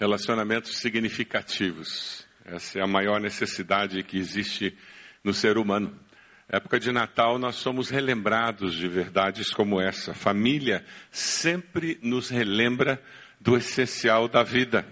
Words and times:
Relacionamentos 0.00 0.78
significativos. 0.78 2.26
Essa 2.46 2.78
é 2.78 2.82
a 2.82 2.86
maior 2.86 3.20
necessidade 3.20 4.02
que 4.02 4.16
existe 4.16 4.74
no 5.22 5.34
ser 5.34 5.58
humano. 5.58 5.94
Época 6.48 6.80
de 6.80 6.90
Natal, 6.90 7.38
nós 7.38 7.56
somos 7.56 7.90
relembrados 7.90 8.74
de 8.74 8.88
verdades 8.88 9.52
como 9.52 9.78
essa. 9.78 10.14
Família 10.14 10.82
sempre 11.10 11.98
nos 12.02 12.30
relembra 12.30 12.98
do 13.38 13.58
essencial 13.58 14.26
da 14.26 14.42
vida. 14.42 14.86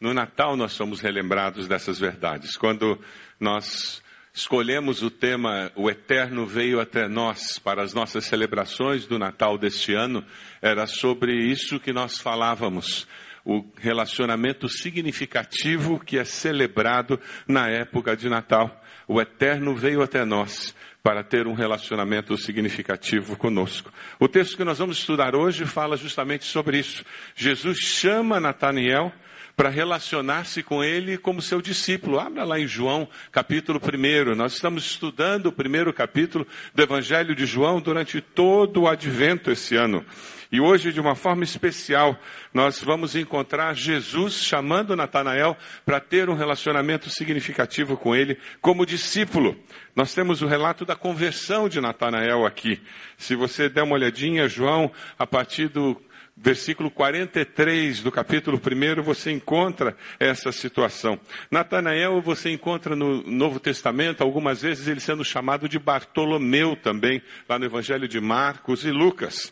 No 0.00 0.12
Natal, 0.12 0.56
nós 0.56 0.72
somos 0.72 1.00
relembrados 1.00 1.68
dessas 1.68 2.00
verdades. 2.00 2.56
Quando 2.56 2.98
nós 3.38 4.02
escolhemos 4.34 5.04
o 5.04 5.10
tema 5.10 5.70
O 5.76 5.88
Eterno 5.88 6.44
Veio 6.46 6.80
até 6.80 7.06
Nós 7.06 7.60
para 7.60 7.80
as 7.80 7.94
nossas 7.94 8.24
celebrações 8.24 9.06
do 9.06 9.20
Natal 9.20 9.56
deste 9.56 9.94
ano, 9.94 10.26
era 10.60 10.84
sobre 10.88 11.32
isso 11.32 11.78
que 11.78 11.92
nós 11.92 12.18
falávamos 12.18 13.06
o 13.44 13.64
relacionamento 13.76 14.68
significativo 14.68 15.98
que 15.98 16.18
é 16.18 16.24
celebrado 16.24 17.18
na 17.46 17.68
época 17.68 18.16
de 18.16 18.28
Natal. 18.28 18.82
O 19.06 19.20
Eterno 19.20 19.74
veio 19.74 20.02
até 20.02 20.24
nós 20.24 20.74
para 21.02 21.24
ter 21.24 21.48
um 21.48 21.54
relacionamento 21.54 22.36
significativo 22.36 23.36
conosco. 23.36 23.92
O 24.20 24.28
texto 24.28 24.56
que 24.56 24.64
nós 24.64 24.78
vamos 24.78 24.98
estudar 24.98 25.34
hoje 25.34 25.66
fala 25.66 25.96
justamente 25.96 26.44
sobre 26.44 26.78
isso. 26.78 27.04
Jesus 27.34 27.78
chama 27.78 28.38
Natanael 28.38 29.12
para 29.56 29.68
relacionar-se 29.68 30.62
com 30.62 30.82
ele 30.82 31.18
como 31.18 31.42
seu 31.42 31.60
discípulo. 31.60 32.18
Abra 32.18 32.44
lá 32.44 32.58
em 32.58 32.66
João, 32.66 33.08
capítulo 33.30 33.80
1. 33.80 34.34
Nós 34.34 34.54
estamos 34.54 34.84
estudando 34.86 35.46
o 35.46 35.52
primeiro 35.52 35.92
capítulo 35.92 36.46
do 36.74 36.82
Evangelho 36.82 37.34
de 37.34 37.44
João 37.46 37.80
durante 37.80 38.20
todo 38.20 38.82
o 38.82 38.88
advento 38.88 39.50
esse 39.50 39.76
ano. 39.76 40.04
E 40.52 40.60
hoje, 40.60 40.92
de 40.92 41.00
uma 41.00 41.14
forma 41.14 41.44
especial, 41.44 42.14
nós 42.52 42.78
vamos 42.78 43.16
encontrar 43.16 43.74
Jesus 43.74 44.34
chamando 44.34 44.94
Natanael 44.94 45.56
para 45.82 45.98
ter 45.98 46.28
um 46.28 46.34
relacionamento 46.34 47.08
significativo 47.08 47.96
com 47.96 48.14
ele 48.14 48.36
como 48.60 48.84
discípulo. 48.84 49.56
Nós 49.96 50.12
temos 50.12 50.42
o 50.42 50.46
relato 50.46 50.84
da 50.84 50.94
conversão 50.94 51.70
de 51.70 51.80
Natanael 51.80 52.44
aqui. 52.44 52.82
Se 53.16 53.34
você 53.34 53.70
der 53.70 53.82
uma 53.82 53.94
olhadinha, 53.94 54.46
João, 54.46 54.92
a 55.18 55.26
partir 55.26 55.68
do 55.68 55.98
versículo 56.36 56.90
43 56.90 58.02
do 58.02 58.12
capítulo 58.12 58.60
1, 58.60 59.02
você 59.02 59.32
encontra 59.32 59.96
essa 60.20 60.52
situação. 60.52 61.18
Natanael 61.50 62.20
você 62.20 62.50
encontra 62.50 62.94
no 62.94 63.22
Novo 63.22 63.58
Testamento, 63.58 64.22
algumas 64.22 64.60
vezes 64.60 64.86
ele 64.86 65.00
sendo 65.00 65.24
chamado 65.24 65.66
de 65.66 65.78
Bartolomeu 65.78 66.76
também, 66.76 67.22
lá 67.48 67.58
no 67.58 67.64
Evangelho 67.64 68.06
de 68.06 68.20
Marcos 68.20 68.84
e 68.84 68.90
Lucas 68.90 69.50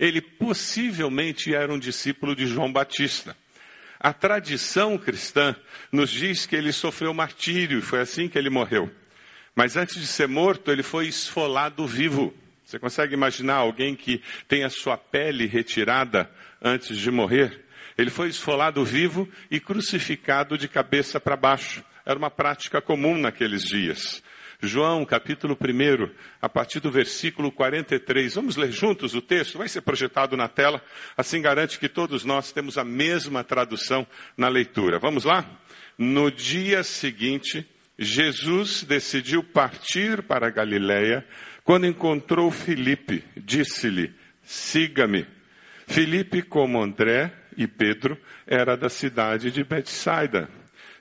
ele 0.00 0.22
possivelmente 0.22 1.54
era 1.54 1.70
um 1.70 1.78
discípulo 1.78 2.34
de 2.34 2.46
João 2.46 2.72
Batista. 2.72 3.36
A 4.00 4.14
tradição 4.14 4.96
cristã 4.96 5.54
nos 5.92 6.10
diz 6.10 6.46
que 6.46 6.56
ele 6.56 6.72
sofreu 6.72 7.12
martírio 7.12 7.78
e 7.78 7.82
foi 7.82 8.00
assim 8.00 8.26
que 8.26 8.38
ele 8.38 8.48
morreu. 8.48 8.90
Mas 9.54 9.76
antes 9.76 9.96
de 10.00 10.06
ser 10.06 10.26
morto, 10.26 10.72
ele 10.72 10.82
foi 10.82 11.06
esfolado 11.06 11.86
vivo. 11.86 12.34
Você 12.64 12.78
consegue 12.78 13.12
imaginar 13.12 13.56
alguém 13.56 13.94
que 13.94 14.22
tem 14.48 14.64
a 14.64 14.70
sua 14.70 14.96
pele 14.96 15.44
retirada 15.44 16.30
antes 16.62 16.96
de 16.96 17.10
morrer? 17.10 17.66
Ele 17.98 18.08
foi 18.08 18.30
esfolado 18.30 18.82
vivo 18.82 19.28
e 19.50 19.60
crucificado 19.60 20.56
de 20.56 20.66
cabeça 20.66 21.20
para 21.20 21.36
baixo. 21.36 21.84
Era 22.06 22.18
uma 22.18 22.30
prática 22.30 22.80
comum 22.80 23.18
naqueles 23.18 23.62
dias. 23.64 24.22
João, 24.62 25.06
capítulo 25.06 25.56
1, 25.56 26.10
a 26.40 26.48
partir 26.48 26.80
do 26.80 26.90
versículo 26.90 27.50
43. 27.50 28.34
Vamos 28.34 28.56
ler 28.56 28.70
juntos 28.70 29.14
o 29.14 29.22
texto? 29.22 29.56
Vai 29.56 29.68
ser 29.68 29.80
projetado 29.80 30.36
na 30.36 30.48
tela. 30.48 30.82
Assim 31.16 31.40
garante 31.40 31.78
que 31.78 31.88
todos 31.88 32.24
nós 32.24 32.52
temos 32.52 32.76
a 32.76 32.84
mesma 32.84 33.42
tradução 33.42 34.06
na 34.36 34.48
leitura. 34.48 34.98
Vamos 34.98 35.24
lá? 35.24 35.50
No 35.96 36.30
dia 36.30 36.82
seguinte, 36.82 37.66
Jesus 37.98 38.82
decidiu 38.82 39.42
partir 39.42 40.22
para 40.22 40.50
Galiléia. 40.50 41.24
Quando 41.64 41.86
encontrou 41.86 42.50
Filipe, 42.50 43.24
disse-lhe: 43.36 44.12
Siga-me. 44.42 45.26
Filipe, 45.86 46.42
como 46.42 46.82
André 46.82 47.32
e 47.56 47.66
Pedro, 47.66 48.18
era 48.46 48.76
da 48.76 48.90
cidade 48.90 49.50
de 49.50 49.64
Betsaida. 49.64 50.48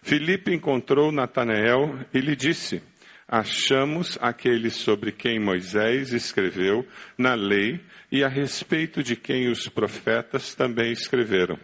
Filipe 0.01 0.53
encontrou 0.53 1.11
Natanael 1.11 1.99
e 2.13 2.19
lhe 2.19 2.35
disse: 2.35 2.81
achamos 3.29 4.17
aquele 4.19 4.71
sobre 4.71 5.11
quem 5.11 5.39
Moisés 5.39 6.11
escreveu 6.11 6.85
na 7.15 7.35
lei 7.35 7.79
e 8.11 8.23
a 8.23 8.27
respeito 8.27 9.03
de 9.03 9.15
quem 9.15 9.49
os 9.49 9.67
profetas 9.67 10.55
também 10.55 10.91
escreveram. 10.91 11.59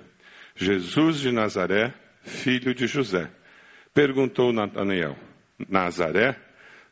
Jesus 0.56 1.20
de 1.20 1.32
Nazaré, 1.32 1.92
filho 2.22 2.74
de 2.74 2.86
José. 2.86 3.32
Perguntou 3.94 4.54
Natanael: 4.54 5.18
Nazaré? 5.68 6.40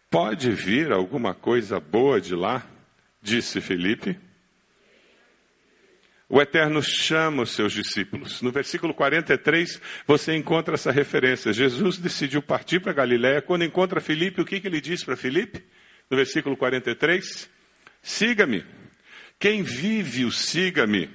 Pode 0.09 0.51
vir 0.51 0.91
alguma 0.91 1.33
coisa 1.33 1.79
boa 1.79 2.19
de 2.19 2.35
lá? 2.35 2.66
Disse 3.22 3.62
Felipe. 3.62 4.19
O 6.35 6.41
Eterno 6.41 6.81
chama 6.81 7.44
os 7.44 7.51
seus 7.51 7.71
discípulos. 7.71 8.41
No 8.41 8.51
versículo 8.51 8.91
43, 8.91 9.79
você 10.07 10.35
encontra 10.35 10.73
essa 10.73 10.91
referência. 10.91 11.53
Jesus 11.53 11.99
decidiu 11.99 12.41
partir 12.41 12.79
para 12.79 12.91
Galiléia. 12.91 13.39
Quando 13.39 13.63
encontra 13.63 14.01
Filipe, 14.01 14.41
o 14.41 14.45
que, 14.45 14.59
que 14.59 14.66
ele 14.66 14.81
diz 14.81 15.03
para 15.03 15.16
Filipe? 15.16 15.63
No 16.09 16.17
versículo 16.17 16.57
43, 16.57 17.47
siga-me. 18.01 18.66
Quem 19.38 19.61
vive 19.61 20.25
o 20.25 20.31
siga-me, 20.31 21.07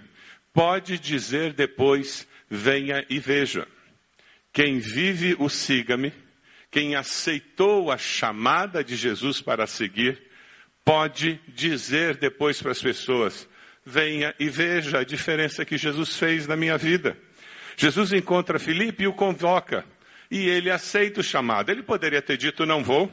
pode 0.55 1.01
dizer 1.01 1.53
depois, 1.53 2.25
venha 2.49 3.05
e 3.11 3.19
veja. 3.19 3.67
Quem 4.53 4.79
vive 4.79 5.35
o 5.41 5.49
siga-me, 5.49 6.13
quem 6.71 6.95
aceitou 6.95 7.91
a 7.91 7.99
chamada 7.99 8.85
de 8.85 8.95
Jesus 8.95 9.41
para 9.41 9.67
seguir, 9.67 10.23
pode 10.85 11.41
dizer 11.49 12.17
depois 12.19 12.63
para 12.63 12.71
as 12.71 12.81
pessoas, 12.81 13.48
venha 13.89 14.35
e 14.39 14.49
veja 14.49 14.99
a 14.99 15.05
diferença 15.05 15.65
que 15.65 15.79
Jesus 15.79 16.17
fez 16.17 16.47
na 16.47 16.55
minha 16.57 16.77
vida. 16.77 17.17
Jesus 17.77 18.13
encontra 18.13 18.59
Filipe 18.59 19.05
e 19.05 19.07
o 19.07 19.13
convoca. 19.13 19.85
E 20.31 20.47
ele 20.47 20.71
aceita 20.71 21.21
o 21.21 21.25
chamado. 21.25 21.71
Ele 21.71 21.83
poderia 21.83 22.21
ter 22.21 22.37
dito: 22.37 22.67
Não 22.67 22.85
vou. 22.85 23.11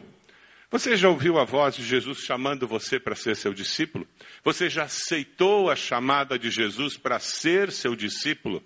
Você 0.70 0.98
já 0.98 1.08
ouviu 1.08 1.40
a 1.40 1.46
voz 1.46 1.76
de 1.76 1.84
Jesus 1.84 2.20
chamando 2.20 2.68
você 2.68 3.00
para 3.00 3.16
ser 3.16 3.36
seu 3.38 3.54
discípulo? 3.54 4.06
Você 4.44 4.70
já 4.70 4.84
aceitou 4.84 5.70
a 5.70 5.76
chamada 5.76 6.38
de 6.38 6.50
Jesus 6.50 6.98
para 6.98 7.20
ser 7.20 7.72
seu 7.72 7.96
discípulo? 7.96 8.62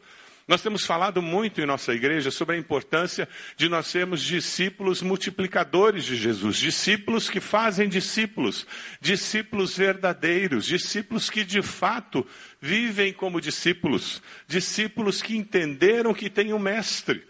Nós 0.49 0.63
temos 0.63 0.83
falado 0.83 1.21
muito 1.21 1.61
em 1.61 1.65
nossa 1.67 1.93
igreja 1.93 2.31
sobre 2.31 2.55
a 2.55 2.59
importância 2.59 3.29
de 3.55 3.69
nós 3.69 3.85
sermos 3.85 4.23
discípulos 4.23 4.99
multiplicadores 4.99 6.03
de 6.03 6.15
Jesus, 6.15 6.57
discípulos 6.57 7.29
que 7.29 7.39
fazem 7.39 7.87
discípulos, 7.87 8.65
discípulos 8.99 9.77
verdadeiros, 9.77 10.65
discípulos 10.65 11.29
que 11.29 11.43
de 11.43 11.61
fato 11.61 12.25
vivem 12.59 13.13
como 13.13 13.39
discípulos, 13.39 14.23
discípulos 14.47 15.21
que 15.21 15.37
entenderam 15.37 16.15
que 16.15 16.31
tem 16.31 16.51
um 16.51 16.57
mestre. 16.57 17.27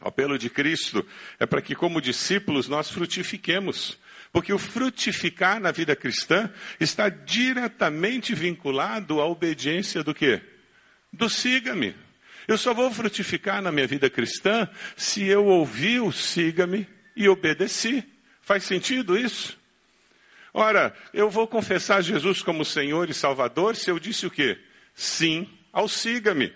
O 0.00 0.08
apelo 0.08 0.36
de 0.36 0.50
Cristo 0.50 1.06
é 1.38 1.46
para 1.46 1.62
que, 1.62 1.76
como 1.76 2.00
discípulos, 2.00 2.68
nós 2.68 2.90
frutifiquemos. 2.90 3.96
Porque 4.32 4.52
o 4.52 4.58
frutificar 4.58 5.60
na 5.60 5.70
vida 5.70 5.94
cristã 5.94 6.50
está 6.80 7.08
diretamente 7.08 8.34
vinculado 8.34 9.20
à 9.20 9.26
obediência 9.26 10.02
do 10.02 10.12
quê? 10.12 10.42
Do 11.12 11.30
siga-me. 11.30 11.94
Eu 12.52 12.58
só 12.58 12.74
vou 12.74 12.92
frutificar 12.92 13.62
na 13.62 13.72
minha 13.72 13.86
vida 13.86 14.10
cristã 14.10 14.68
se 14.94 15.24
eu 15.24 15.46
ouvi 15.46 15.98
o 15.98 16.12
siga-me 16.12 16.86
e 17.16 17.26
obedeci. 17.26 18.04
Faz 18.42 18.64
sentido 18.64 19.16
isso? 19.16 19.58
Ora, 20.52 20.94
eu 21.14 21.30
vou 21.30 21.48
confessar 21.48 22.02
Jesus 22.02 22.42
como 22.42 22.62
Senhor 22.62 23.08
e 23.08 23.14
Salvador 23.14 23.74
se 23.74 23.90
eu 23.90 23.98
disse 23.98 24.26
o 24.26 24.30
quê? 24.30 24.58
Sim 24.94 25.48
ao 25.72 25.88
siga-me. 25.88 26.52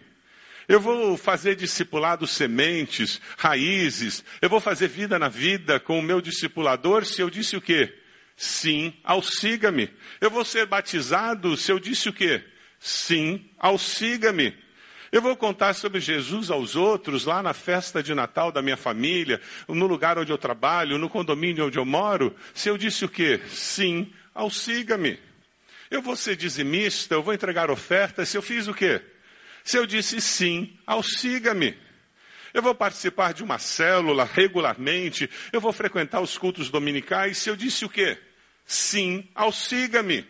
Eu 0.69 0.83
vou 0.83 1.17
fazer 1.17 1.57
discipulado 1.57 2.27
sementes, 2.27 3.19
raízes. 3.39 4.23
Eu 4.43 4.51
vou 4.51 4.61
fazer 4.61 4.89
vida 4.89 5.19
na 5.19 5.31
vida 5.31 5.81
com 5.81 5.99
o 5.99 6.03
meu 6.03 6.21
discipulador 6.21 7.07
se 7.07 7.23
eu 7.23 7.31
disse 7.31 7.57
o 7.57 7.61
quê? 7.63 7.91
Sim 8.37 8.93
ao 9.03 9.23
siga-me. 9.23 9.89
Eu 10.21 10.31
vou 10.31 10.45
ser 10.45 10.67
batizado 10.67 11.57
se 11.57 11.73
eu 11.73 11.79
disse 11.79 12.11
o 12.11 12.13
quê? 12.13 12.45
Sim 12.79 13.49
ao 13.59 13.79
siga-me. 13.79 14.66
Eu 15.13 15.23
vou 15.23 15.37
contar 15.37 15.75
sobre 15.75 16.01
Jesus 16.01 16.51
aos 16.51 16.75
outros 16.75 17.25
lá 17.25 17.43
na 17.43 17.55
festa 17.55 18.03
de 18.03 18.15
Natal 18.15 18.51
da 18.51 18.61
minha 18.61 18.77
família, 18.77 19.41
no 19.69 19.87
lugar 19.87 20.19
onde 20.19 20.33
eu 20.33 20.39
trabalho, 20.39 20.99
no 20.99 21.09
condomínio 21.09 21.67
onde 21.67 21.79
eu 21.79 21.85
moro, 21.85 22.35
se 22.53 22.69
eu 22.69 22.77
disse 22.77 23.05
o 23.05 23.09
quê? 23.09 23.41
Sim, 23.49 24.13
ao 24.35 24.51
siga-me. 24.51 25.19
Eu 25.91 26.03
vou 26.03 26.17
ser 26.17 26.37
dizimista, 26.37 27.15
eu 27.15 27.23
vou 27.23 27.33
entregar 27.33 27.71
ofertas, 27.71 28.29
se 28.29 28.37
eu 28.37 28.43
fiz 28.43 28.67
o 28.67 28.75
quê? 28.75 29.01
Se 29.63 29.79
eu 29.79 29.87
disse 29.87 30.21
sim, 30.21 30.77
ao 30.87 31.03
siga-me. 31.03 31.77
Eu 32.53 32.63
vou 32.63 32.75
participar 32.75 33.33
de 33.35 33.45
uma 33.45 33.59
célula 33.59 34.25
regularmente, 34.25 35.31
eu 35.53 35.61
vou 35.61 35.73
frequentar 35.73 36.21
os 36.21 36.37
cultos 36.37 36.71
dominicais, 36.71 37.39
se 37.39 37.49
eu 37.51 37.57
disse 37.57 37.85
o 37.85 37.89
quê? 37.89 38.19
Sim, 38.65 39.29
ao 39.35 39.53
siga-me. 39.53 40.27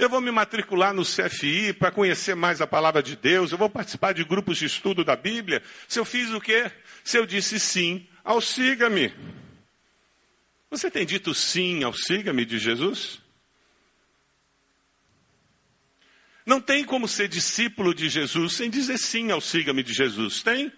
Eu 0.00 0.08
vou 0.08 0.22
me 0.22 0.30
matricular 0.30 0.94
no 0.94 1.04
CFI 1.04 1.74
para 1.74 1.90
conhecer 1.90 2.34
mais 2.34 2.62
a 2.62 2.66
palavra 2.66 3.02
de 3.02 3.14
Deus. 3.16 3.52
Eu 3.52 3.58
vou 3.58 3.68
participar 3.68 4.14
de 4.14 4.24
grupos 4.24 4.56
de 4.56 4.64
estudo 4.64 5.04
da 5.04 5.14
Bíblia. 5.14 5.62
Se 5.86 5.98
eu 5.98 6.06
fiz 6.06 6.30
o 6.30 6.40
quê? 6.40 6.72
Se 7.04 7.18
eu 7.18 7.26
disse 7.26 7.60
sim 7.60 8.08
ao 8.24 8.40
siga-me. 8.40 9.14
Você 10.70 10.90
tem 10.90 11.04
dito 11.04 11.34
sim 11.34 11.84
ao 11.84 11.92
siga-me 11.92 12.46
de 12.46 12.58
Jesus? 12.58 13.20
Não 16.46 16.62
tem 16.62 16.82
como 16.82 17.06
ser 17.06 17.28
discípulo 17.28 17.94
de 17.94 18.08
Jesus 18.08 18.54
sem 18.54 18.70
dizer 18.70 18.96
sim 18.96 19.30
ao 19.30 19.40
siga-me 19.42 19.82
de 19.82 19.92
Jesus. 19.92 20.42
Tem? 20.42 20.72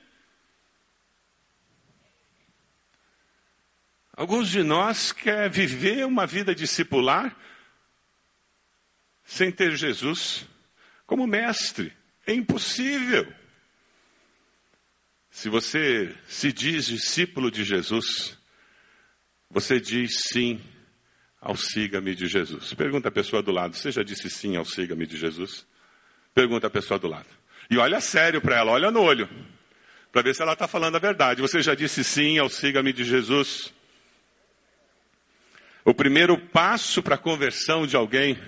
Alguns 4.14 4.48
de 4.48 4.64
nós 4.64 5.12
quer 5.12 5.48
viver 5.48 6.04
uma 6.06 6.26
vida 6.26 6.52
discipular 6.52 7.36
sem 9.24 9.50
ter 9.50 9.76
Jesus 9.76 10.46
como 11.06 11.26
mestre. 11.26 11.92
É 12.26 12.32
impossível. 12.32 13.32
Se 15.30 15.48
você 15.48 16.14
se 16.26 16.52
diz 16.52 16.86
discípulo 16.86 17.50
de 17.50 17.64
Jesus, 17.64 18.38
você 19.50 19.80
diz 19.80 20.28
sim 20.28 20.60
ao 21.40 21.56
siga-me 21.56 22.14
de 22.14 22.26
Jesus. 22.26 22.72
Pergunta 22.74 23.08
a 23.08 23.12
pessoa 23.12 23.42
do 23.42 23.50
lado: 23.50 23.76
Você 23.76 23.90
já 23.90 24.02
disse 24.02 24.30
sim 24.30 24.56
ao 24.56 24.64
siga-me 24.64 25.06
de 25.06 25.16
Jesus? 25.16 25.66
Pergunta 26.34 26.66
a 26.66 26.70
pessoa 26.70 26.98
do 26.98 27.08
lado. 27.08 27.28
E 27.70 27.78
olha 27.78 28.00
sério 28.00 28.40
para 28.40 28.56
ela, 28.56 28.72
olha 28.72 28.90
no 28.90 29.00
olho, 29.00 29.28
para 30.12 30.22
ver 30.22 30.34
se 30.34 30.42
ela 30.42 30.52
está 30.52 30.68
falando 30.68 30.96
a 30.96 31.00
verdade. 31.00 31.40
Você 31.40 31.62
já 31.62 31.74
disse 31.74 32.04
sim 32.04 32.38
ao 32.38 32.48
siga-me 32.48 32.92
de 32.92 33.02
Jesus? 33.02 33.72
O 35.84 35.94
primeiro 35.94 36.38
passo 36.38 37.02
para 37.02 37.16
a 37.16 37.18
conversão 37.18 37.86
de 37.86 37.96
alguém 37.96 38.38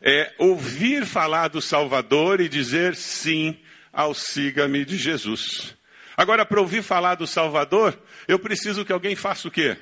é 0.00 0.34
ouvir 0.38 1.06
falar 1.06 1.48
do 1.48 1.60
Salvador 1.60 2.40
e 2.40 2.48
dizer 2.48 2.94
sim 2.94 3.58
ao 3.92 4.14
siga-me 4.14 4.84
de 4.84 4.96
Jesus. 4.96 5.76
Agora, 6.16 6.44
para 6.44 6.60
ouvir 6.60 6.82
falar 6.82 7.14
do 7.14 7.26
Salvador, 7.26 7.98
eu 8.26 8.38
preciso 8.38 8.84
que 8.84 8.92
alguém 8.92 9.14
faça 9.14 9.48
o 9.48 9.50
quê? 9.50 9.76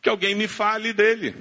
Que 0.00 0.08
alguém 0.08 0.34
me 0.34 0.46
fale 0.46 0.92
dele. 0.92 1.34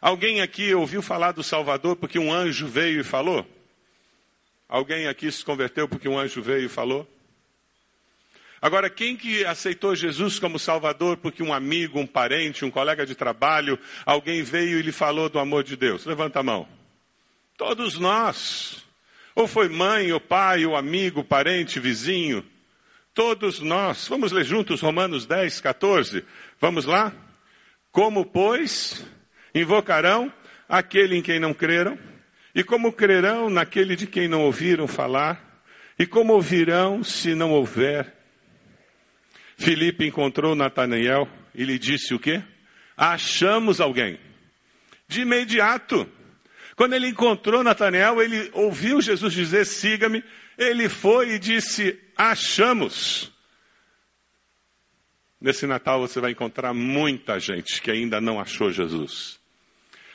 Alguém 0.00 0.40
aqui 0.40 0.74
ouviu 0.74 1.00
falar 1.00 1.32
do 1.32 1.42
Salvador 1.42 1.96
porque 1.96 2.18
um 2.18 2.32
anjo 2.32 2.66
veio 2.66 3.00
e 3.00 3.04
falou? 3.04 3.46
Alguém 4.68 5.06
aqui 5.06 5.30
se 5.30 5.44
converteu 5.44 5.88
porque 5.88 6.08
um 6.08 6.18
anjo 6.18 6.42
veio 6.42 6.66
e 6.66 6.68
falou? 6.68 7.08
Agora, 8.64 8.88
quem 8.88 9.14
que 9.14 9.44
aceitou 9.44 9.94
Jesus 9.94 10.38
como 10.38 10.58
Salvador 10.58 11.18
porque 11.18 11.42
um 11.42 11.52
amigo, 11.52 12.00
um 12.00 12.06
parente, 12.06 12.64
um 12.64 12.70
colega 12.70 13.04
de 13.04 13.14
trabalho, 13.14 13.78
alguém 14.06 14.42
veio 14.42 14.78
e 14.78 14.82
lhe 14.82 14.90
falou 14.90 15.28
do 15.28 15.38
amor 15.38 15.62
de 15.62 15.76
Deus? 15.76 16.06
Levanta 16.06 16.40
a 16.40 16.42
mão. 16.42 16.66
Todos 17.58 17.98
nós. 17.98 18.82
Ou 19.34 19.46
foi 19.46 19.68
mãe, 19.68 20.10
ou 20.12 20.18
pai, 20.18 20.64
ou 20.64 20.74
amigo, 20.74 21.22
parente, 21.22 21.78
vizinho. 21.78 22.42
Todos 23.12 23.60
nós. 23.60 24.08
Vamos 24.08 24.32
ler 24.32 24.46
juntos 24.46 24.80
Romanos 24.80 25.26
10, 25.26 25.60
14. 25.60 26.24
Vamos 26.58 26.86
lá? 26.86 27.12
Como, 27.92 28.24
pois, 28.24 29.04
invocarão 29.54 30.32
aquele 30.66 31.18
em 31.18 31.20
quem 31.20 31.38
não 31.38 31.52
creram? 31.52 31.98
E 32.54 32.64
como 32.64 32.94
crerão 32.94 33.50
naquele 33.50 33.94
de 33.94 34.06
quem 34.06 34.26
não 34.26 34.40
ouviram 34.40 34.88
falar? 34.88 35.62
E 35.98 36.06
como 36.06 36.32
ouvirão 36.32 37.04
se 37.04 37.34
não 37.34 37.50
houver 37.50 38.23
Filipe 39.56 40.06
encontrou 40.06 40.54
Natanael 40.54 41.28
e 41.54 41.64
lhe 41.64 41.78
disse 41.78 42.14
o 42.14 42.18
quê? 42.18 42.42
Achamos 42.96 43.80
alguém. 43.80 44.18
De 45.06 45.22
imediato. 45.22 46.08
Quando 46.76 46.94
ele 46.94 47.08
encontrou 47.08 47.62
Natanael, 47.62 48.20
ele 48.20 48.50
ouviu 48.52 49.00
Jesus 49.00 49.32
dizer: 49.32 49.64
siga-me. 49.64 50.24
Ele 50.58 50.88
foi 50.88 51.32
e 51.32 51.38
disse: 51.38 51.98
achamos. 52.16 53.32
Nesse 55.40 55.66
Natal 55.66 56.00
você 56.00 56.20
vai 56.20 56.30
encontrar 56.30 56.72
muita 56.72 57.38
gente 57.38 57.80
que 57.82 57.90
ainda 57.90 58.20
não 58.20 58.40
achou 58.40 58.72
Jesus. 58.72 59.38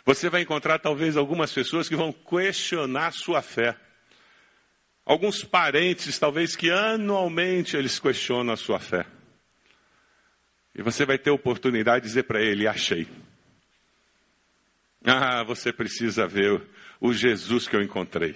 Você 0.03 0.27
vai 0.30 0.41
encontrar 0.41 0.80
talvez 0.80 1.15
algumas 1.15 1.53
pessoas 1.53 1.88
que 1.88 1.95
vão 1.95 2.12
questionar 2.12 3.12
sua 3.13 3.41
fé. 3.41 3.75
Alguns 5.06 5.44
parentes, 5.44 6.18
talvez 6.18 6.56
que 6.56 6.71
anualmente 6.71 7.77
eles 7.77 8.00
questionam 8.00 8.53
a 8.53 8.57
sua 8.57 8.80
fé. 8.80 9.06
E 10.75 10.81
você 10.81 11.06
vai 11.06 11.18
ter 11.18 11.31
oportunidade 11.31 12.04
de 12.04 12.10
dizer 12.10 12.24
para 12.24 12.42
ele: 12.42 12.68
achei. 12.68 13.07
Ah, 15.04 15.44
você 15.44 15.71
precisa 15.71 16.27
ver 16.27 16.62
o 17.00 17.13
Jesus 17.13 17.68
que 17.68 17.75
eu 17.75 17.81
encontrei. 17.81 18.36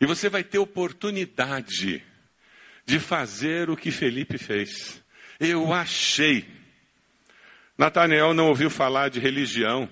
E 0.00 0.06
você 0.06 0.28
vai 0.28 0.42
ter 0.42 0.58
oportunidade 0.58 2.02
de 2.86 2.98
fazer 2.98 3.68
o 3.68 3.76
que 3.76 3.90
Felipe 3.90 4.38
fez. 4.38 5.02
Eu 5.38 5.72
achei. 5.72 6.48
Natanael 7.76 8.34
não 8.34 8.48
ouviu 8.48 8.70
falar 8.70 9.08
de 9.10 9.20
religião. 9.20 9.88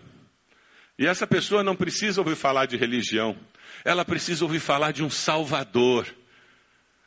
E 0.98 1.06
essa 1.06 1.26
pessoa 1.26 1.62
não 1.62 1.76
precisa 1.76 2.20
ouvir 2.20 2.34
falar 2.34 2.66
de 2.66 2.76
religião. 2.76 3.38
Ela 3.84 4.04
precisa 4.04 4.44
ouvir 4.44 4.60
falar 4.60 4.92
de 4.92 5.02
um 5.04 5.10
Salvador. 5.10 6.06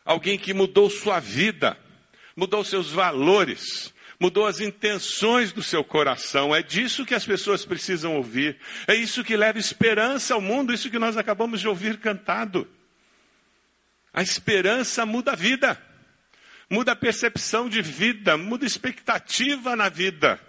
Alguém 0.06 0.38
que 0.38 0.54
mudou 0.54 0.90
sua 0.90 1.20
vida 1.20 1.78
mudou 2.36 2.64
seus 2.64 2.92
valores, 2.92 3.94
mudou 4.20 4.46
as 4.46 4.60
intenções 4.60 5.52
do 5.52 5.64
seu 5.64 5.84
coração. 5.84 6.56
É 6.56 6.62
disso 6.62 7.06
que 7.06 7.16
as 7.16 7.26
pessoas 7.26 7.66
precisam 7.66 8.16
ouvir. 8.16 8.58
É 8.88 8.94
isso 8.94 9.24
que 9.24 9.36
leva 9.36 9.58
esperança 9.58 10.34
ao 10.34 10.42
mundo, 10.42 10.74
isso 10.74 10.90
que 10.90 11.00
nós 11.00 11.18
acabamos 11.18 11.60
de 11.60 11.68
ouvir 11.68 11.98
cantado. 11.98 12.68
A 14.14 14.22
esperança 14.22 15.06
muda 15.06 15.32
a 15.32 15.36
vida, 15.36 15.82
muda 16.70 16.92
a 16.92 16.96
percepção 16.96 17.70
de 17.70 17.82
vida, 17.82 18.38
muda 18.38 18.66
a 18.66 18.68
expectativa 18.68 19.76
na 19.76 19.90
vida. 19.90 20.40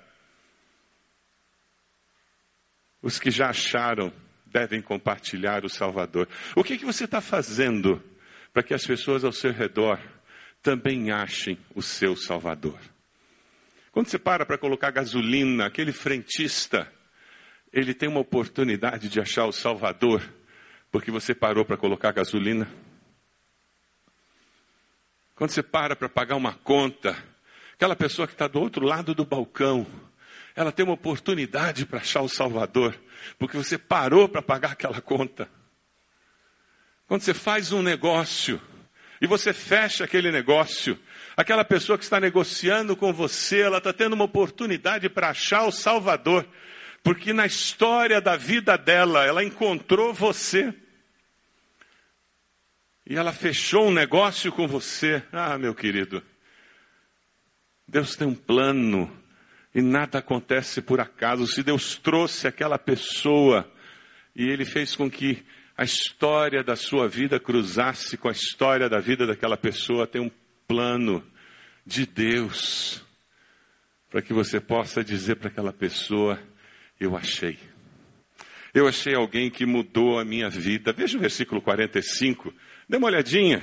Os 3.00 3.19
que 3.19 3.31
já 3.31 3.50
acharam 3.50 4.12
devem 4.46 4.82
compartilhar 4.82 5.64
o 5.64 5.69
Salvador. 5.69 6.29
O 6.55 6.62
que, 6.62 6.76
que 6.76 6.84
você 6.84 7.05
está 7.05 7.20
fazendo 7.20 8.02
para 8.52 8.62
que 8.62 8.75
as 8.75 8.87
pessoas 8.87 9.25
ao 9.25 9.32
seu 9.32 9.50
redor 9.50 9.99
também 10.62 11.10
achem 11.10 11.58
o 11.74 11.82
seu 11.82 12.16
Salvador. 12.16 12.78
Quando 13.90 14.08
você 14.08 14.18
para 14.18 14.46
para 14.46 14.56
colocar 14.56 14.90
gasolina, 14.90 15.66
aquele 15.66 15.92
frentista, 15.92 16.90
ele 17.72 17.92
tem 17.92 18.08
uma 18.08 18.20
oportunidade 18.20 19.08
de 19.08 19.20
achar 19.20 19.44
o 19.44 19.52
Salvador, 19.52 20.22
porque 20.90 21.10
você 21.10 21.34
parou 21.34 21.64
para 21.64 21.76
colocar 21.76 22.12
gasolina. 22.12 22.68
Quando 25.34 25.50
você 25.50 25.62
para 25.62 25.96
para 25.96 26.08
pagar 26.08 26.36
uma 26.36 26.54
conta, 26.54 27.16
aquela 27.74 27.96
pessoa 27.96 28.28
que 28.28 28.34
está 28.34 28.46
do 28.46 28.60
outro 28.60 28.86
lado 28.86 29.14
do 29.14 29.24
balcão, 29.24 29.86
ela 30.54 30.70
tem 30.70 30.84
uma 30.84 30.94
oportunidade 30.94 31.84
para 31.84 31.98
achar 31.98 32.22
o 32.22 32.28
Salvador, 32.28 32.98
porque 33.38 33.56
você 33.56 33.76
parou 33.76 34.28
para 34.28 34.40
pagar 34.40 34.72
aquela 34.72 35.00
conta. 35.00 35.50
Quando 37.06 37.22
você 37.22 37.34
faz 37.34 37.72
um 37.72 37.82
negócio, 37.82 38.60
e 39.22 39.26
você 39.29 39.52
fecha 39.52 40.02
aquele 40.02 40.32
negócio. 40.32 40.98
Aquela 41.36 41.64
pessoa 41.64 41.96
que 41.96 42.02
está 42.02 42.19
negociando 42.19 42.96
com 42.96 43.12
você, 43.12 43.60
ela 43.60 43.79
está 43.79 43.93
tendo 43.93 44.14
uma 44.14 44.24
oportunidade 44.24 45.08
para 45.08 45.29
achar 45.29 45.62
o 45.62 45.70
Salvador, 45.70 46.44
porque 47.05 47.32
na 47.32 47.46
história 47.46 48.20
da 48.20 48.36
vida 48.36 48.76
dela, 48.76 49.24
ela 49.24 49.44
encontrou 49.44 50.12
você. 50.12 50.74
E 53.06 53.14
ela 53.14 53.32
fechou 53.32 53.86
um 53.86 53.93
negócio 53.93 54.50
com 54.50 54.67
você. 54.67 55.22
Ah, 55.32 55.56
meu 55.56 55.72
querido, 55.72 56.20
Deus 57.86 58.17
tem 58.17 58.26
um 58.26 58.34
plano 58.34 59.08
e 59.72 59.81
nada 59.81 60.19
acontece 60.19 60.82
por 60.82 61.00
acaso. 61.00 61.46
Se 61.46 61.62
Deus 61.62 61.94
trouxe 61.94 62.48
aquela 62.48 62.76
pessoa 62.76 63.72
e 64.34 64.48
Ele 64.48 64.64
fez 64.64 64.96
com 64.96 65.08
que 65.08 65.46
a 65.76 65.84
história 65.84 66.62
da 66.62 66.76
sua 66.76 67.08
vida 67.08 67.41
cruzasse 67.41 68.17
com 68.17 68.29
a 68.29 68.32
história 68.32 68.88
da 68.88 68.98
vida 68.98 69.26
daquela 69.26 69.56
pessoa, 69.56 70.06
tem 70.06 70.20
um 70.20 70.31
plano 70.67 71.24
de 71.84 72.06
Deus 72.06 73.05
para 74.10 74.22
que 74.22 74.32
você 74.32 74.60
possa 74.60 75.02
dizer 75.02 75.36
para 75.36 75.48
aquela 75.48 75.72
pessoa: 75.72 76.38
Eu 77.00 77.17
achei. 77.17 77.58
Eu 78.74 78.88
achei 78.88 79.14
alguém 79.14 79.50
que 79.50 79.67
mudou 79.67 80.19
a 80.19 80.24
minha 80.24 80.48
vida. 80.48 80.93
Veja 80.93 81.19
o 81.19 81.20
versículo 81.20 81.60
45. 81.60 82.55
Dê 82.88 82.96
uma 82.96 83.08
olhadinha. 83.08 83.62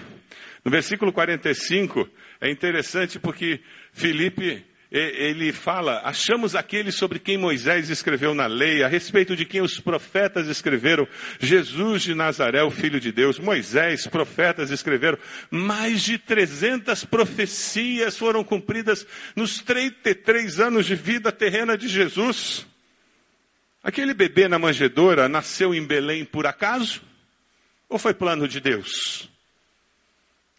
No 0.64 0.70
versículo 0.70 1.12
45 1.12 2.08
é 2.42 2.52
interessante 2.52 3.18
porque 3.20 3.62
Felipe 3.92 4.66
ele 4.92 5.54
fala: 5.54 6.02
achamos 6.04 6.56
aquele 6.56 6.92
sobre 6.92 7.20
quem 7.20 7.38
Moisés 7.38 7.90
escreveu 7.90 8.34
na 8.34 8.48
lei, 8.48 8.84
a 8.84 8.88
respeito 8.88 9.36
de 9.36 9.46
quem 9.46 9.62
os 9.62 9.80
profetas 9.80 10.48
escreveram, 10.48 11.08
Jesus 11.40 12.02
de 12.02 12.16
Nazaré, 12.16 12.64
o 12.64 12.72
Filho 12.72 13.00
de 13.00 13.12
Deus. 13.12 13.38
Moisés, 13.38 14.08
profetas 14.08 14.72
escreveram, 14.72 15.18
mais 15.52 16.02
de 16.02 16.18
300 16.18 17.06
profecias 17.06 18.18
foram 18.18 18.44
cumpridas 18.44 19.06
nos 19.36 19.60
33 19.60 20.60
anos 20.60 20.86
de 20.88 20.96
vida 20.96 21.32
terrena 21.32 21.78
de 21.78 21.88
Jesus. 21.88 22.66
Aquele 23.84 24.14
bebê 24.14 24.48
na 24.48 24.60
manjedoura 24.60 25.30
nasceu 25.30 25.74
em 25.74 25.86
Belém 25.86 26.26
por 26.26 26.46
acaso? 26.46 27.02
Ou 27.88 27.98
foi 27.98 28.14
plano 28.14 28.48
de 28.48 28.60
Deus? 28.60 29.30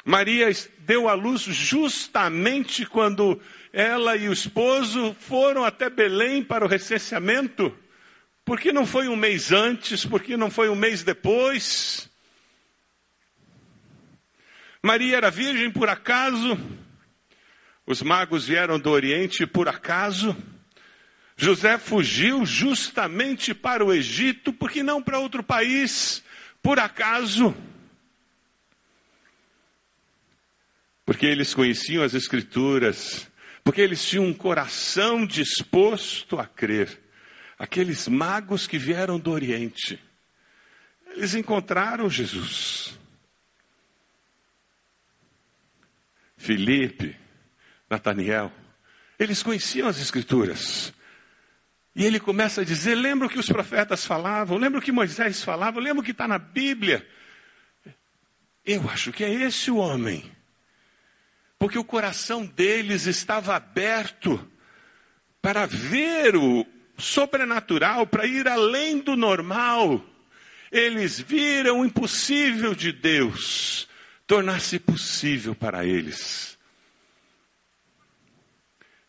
Maria 0.04 0.48
deu 0.78 1.08
à 1.08 1.14
luz 1.14 1.42
justamente 1.42 2.86
quando 2.86 3.40
ela 3.72 4.16
e 4.16 4.28
o 4.28 4.32
esposo 4.32 5.14
foram 5.20 5.64
até 5.64 5.90
Belém 5.90 6.42
para 6.42 6.64
o 6.64 6.68
recenseamento. 6.68 7.76
Por 8.44 8.58
que 8.58 8.72
não 8.72 8.86
foi 8.86 9.08
um 9.08 9.16
mês 9.16 9.52
antes? 9.52 10.04
Por 10.04 10.22
que 10.22 10.36
não 10.36 10.50
foi 10.50 10.68
um 10.68 10.74
mês 10.74 11.02
depois? 11.04 12.10
Maria 14.82 15.18
era 15.18 15.30
virgem 15.30 15.70
por 15.70 15.88
acaso? 15.88 16.58
Os 17.86 18.02
magos 18.02 18.46
vieram 18.46 18.78
do 18.78 18.90
Oriente 18.90 19.46
por 19.46 19.68
acaso? 19.68 20.36
José 21.36 21.78
fugiu 21.78 22.44
justamente 22.44 23.54
para 23.54 23.84
o 23.84 23.92
Egito, 23.92 24.52
por 24.52 24.70
que 24.70 24.82
não 24.82 25.02
para 25.02 25.18
outro 25.18 25.42
país? 25.42 26.22
Por 26.62 26.78
acaso? 26.78 27.54
Porque 31.10 31.26
eles 31.26 31.52
conheciam 31.52 32.04
as 32.04 32.14
Escrituras, 32.14 33.28
porque 33.64 33.80
eles 33.80 34.04
tinham 34.04 34.26
um 34.26 34.32
coração 34.32 35.26
disposto 35.26 36.38
a 36.38 36.46
crer. 36.46 37.00
Aqueles 37.58 38.06
magos 38.06 38.68
que 38.68 38.78
vieram 38.78 39.18
do 39.18 39.32
Oriente, 39.32 40.00
eles 41.08 41.34
encontraram 41.34 42.08
Jesus. 42.08 42.96
Felipe, 46.36 47.16
Nataniel, 47.90 48.52
eles 49.18 49.42
conheciam 49.42 49.88
as 49.88 50.00
Escrituras. 50.00 50.94
E 51.92 52.04
ele 52.04 52.20
começa 52.20 52.60
a 52.60 52.64
dizer: 52.64 52.94
lembra 52.94 53.26
o 53.26 53.30
que 53.30 53.40
os 53.40 53.48
profetas 53.48 54.06
falavam, 54.06 54.56
lembra 54.56 54.78
o 54.78 54.82
que 54.82 54.92
Moisés 54.92 55.42
falava, 55.42 55.80
lembra 55.80 56.02
o 56.02 56.04
que 56.04 56.12
está 56.12 56.28
na 56.28 56.38
Bíblia. 56.38 57.04
Eu 58.64 58.88
acho 58.88 59.10
que 59.10 59.24
é 59.24 59.28
esse 59.28 59.72
o 59.72 59.76
homem. 59.78 60.38
Porque 61.60 61.78
o 61.78 61.84
coração 61.84 62.46
deles 62.46 63.04
estava 63.04 63.54
aberto 63.54 64.50
para 65.42 65.66
ver 65.66 66.34
o 66.34 66.66
sobrenatural, 66.96 68.06
para 68.06 68.24
ir 68.24 68.48
além 68.48 68.98
do 68.98 69.14
normal. 69.14 70.02
Eles 70.72 71.20
viram 71.20 71.80
o 71.80 71.84
impossível 71.84 72.74
de 72.74 72.92
Deus 72.92 73.86
tornar-se 74.26 74.78
possível 74.78 75.54
para 75.54 75.84
eles. 75.84 76.58